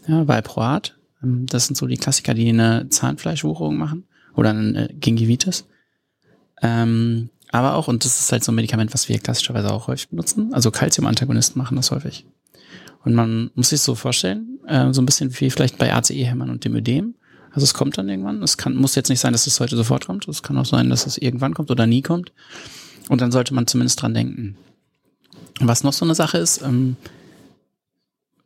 [0.07, 0.97] ja, Valproat.
[1.23, 4.05] Ähm, das sind so die Klassiker, die eine Zahnfleischwucherung machen
[4.35, 5.67] oder eine Gingivitis.
[6.63, 10.09] Ähm, aber auch, und das ist halt so ein Medikament, was wir klassischerweise auch häufig
[10.09, 12.27] benutzen, also Calcium-Antagonisten machen das häufig.
[13.05, 16.65] Und man muss sich so vorstellen, äh, so ein bisschen wie vielleicht bei ACE-Hämmern und
[16.65, 17.15] dem Ödem.
[17.53, 18.43] Also es kommt dann irgendwann.
[18.43, 20.27] Es kann, muss jetzt nicht sein, dass es heute sofort kommt.
[20.29, 22.33] Es kann auch sein, dass es irgendwann kommt oder nie kommt.
[23.09, 24.57] Und dann sollte man zumindest dran denken.
[25.61, 26.97] Was noch so eine Sache ist, ähm,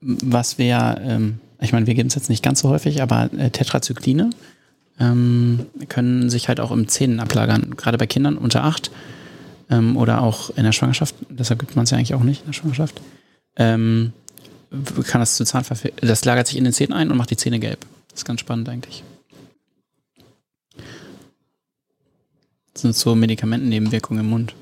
[0.00, 3.50] was wir, ähm, ich meine, wir geben es jetzt nicht ganz so häufig, aber äh,
[3.50, 4.30] Tetrazykline
[4.98, 8.90] ähm, können sich halt auch im Zähnen ablagern, gerade bei Kindern unter acht
[9.70, 11.14] ähm, oder auch in der Schwangerschaft.
[11.28, 13.00] Deshalb gibt man es ja eigentlich auch nicht in der Schwangerschaft.
[13.56, 14.12] Ähm,
[15.06, 17.58] kann das zu Zahnverfehlungen, das lagert sich in den Zähnen ein und macht die Zähne
[17.58, 17.80] gelb.
[18.10, 19.02] Das ist ganz spannend eigentlich.
[22.72, 24.54] Das sind so Medikamentennebenwirkungen im Mund.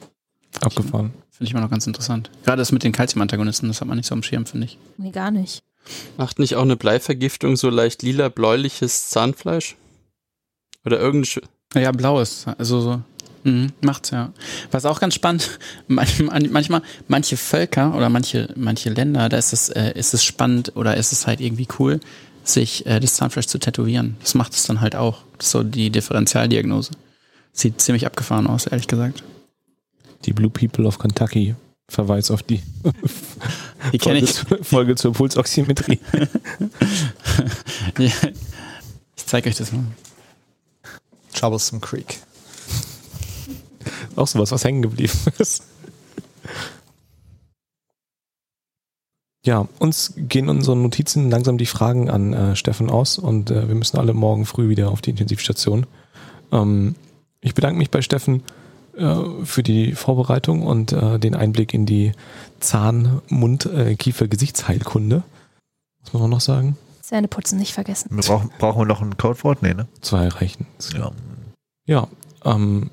[0.61, 1.13] Abgefahren.
[1.31, 2.31] Finde ich immer noch ganz interessant.
[2.45, 4.79] Gerade das mit den Calciumantagonisten, das hat man nicht so am Schirm, finde ich.
[4.97, 5.63] Nee, gar nicht.
[6.17, 9.77] Macht nicht auch eine Bleivergiftung so leicht lila-bläuliches Zahnfleisch?
[10.85, 11.43] Oder irgendein.
[11.75, 12.47] Ja, blaues.
[12.59, 13.03] Also so.
[13.45, 14.33] Mhm, macht's ja.
[14.71, 19.93] Was auch ganz spannend, manchmal, manche Völker oder manche, manche Länder, da ist es, äh,
[19.95, 22.01] ist es spannend oder ist es halt irgendwie cool,
[22.45, 24.17] sich äh, das Zahnfleisch zu tätowieren.
[24.21, 25.23] Das macht es dann halt auch.
[25.37, 26.93] Das ist so die Differentialdiagnose.
[27.53, 29.23] Sieht ziemlich abgefahren aus, ehrlich gesagt.
[30.25, 31.55] Die Blue People of Kentucky.
[31.89, 32.63] Verweis auf die
[33.93, 34.27] Die Folge,
[34.63, 36.01] Folge zur Pulsoximetrie.
[37.99, 38.13] Ja.
[39.17, 39.85] Ich zeige euch das mal.
[41.35, 42.19] Troublesome Creek.
[44.15, 45.65] Auch sowas, was hängen geblieben ist.
[49.45, 53.75] Ja, uns gehen unsere Notizen langsam die Fragen an äh, Steffen aus und äh, wir
[53.75, 55.87] müssen alle morgen früh wieder auf die Intensivstation.
[56.53, 56.95] Ähm,
[57.41, 58.43] ich bedanke mich bei Steffen
[59.45, 62.13] für die Vorbereitung und äh, den Einblick in die
[62.61, 65.23] Zahn-, Mund-, äh, Kiefer-, Gesichtsheilkunde.
[66.03, 66.77] Was muss man noch sagen?
[67.03, 68.11] Zähneputzen nicht vergessen.
[68.11, 69.63] Wir brauchen, brauchen wir noch ein Codewort?
[69.63, 69.87] Nee, ne?
[70.01, 70.67] Zwei reichen.
[70.95, 71.13] Ja.
[71.87, 72.09] Ja,
[72.45, 72.91] ähm,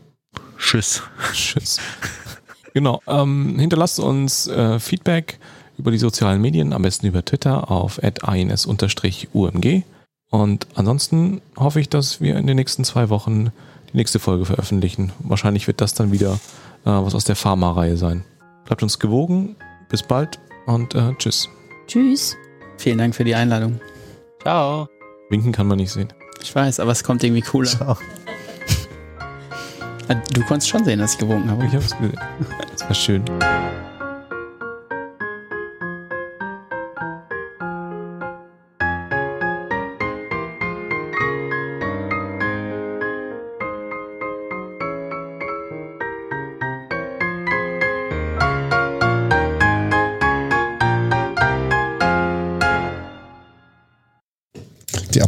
[0.57, 1.03] Tschüss.
[1.33, 1.79] Tschüss.
[2.73, 3.01] genau.
[3.07, 5.39] Ähm, hinterlasst uns äh, Feedback
[5.77, 9.83] über die sozialen Medien, am besten über Twitter auf ins-umg.
[10.29, 13.51] Und ansonsten hoffe ich, dass wir in den nächsten zwei Wochen
[13.95, 15.13] die nächste Folge veröffentlichen.
[15.19, 16.33] Wahrscheinlich wird das dann wieder
[16.83, 18.25] äh, was aus der Pharma-Reihe sein.
[18.65, 19.55] Bleibt uns gewogen.
[19.87, 21.47] Bis bald und äh, tschüss.
[21.87, 22.35] Tschüss.
[22.77, 23.79] Vielen Dank für die Einladung.
[24.41, 24.89] Ciao.
[25.29, 26.09] Winken kann man nicht sehen.
[26.41, 27.69] Ich weiß, aber es kommt irgendwie cooler.
[27.69, 27.97] Ciao.
[30.09, 31.65] Ah, Du konntest schon sehen, dass ich gewunken habe.
[31.65, 32.19] Ich hab's gesehen.
[32.73, 33.23] Das war schön.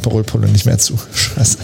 [0.08, 0.98] Aperol-Pulle nicht mehr zu.
[1.14, 1.58] Scheiße.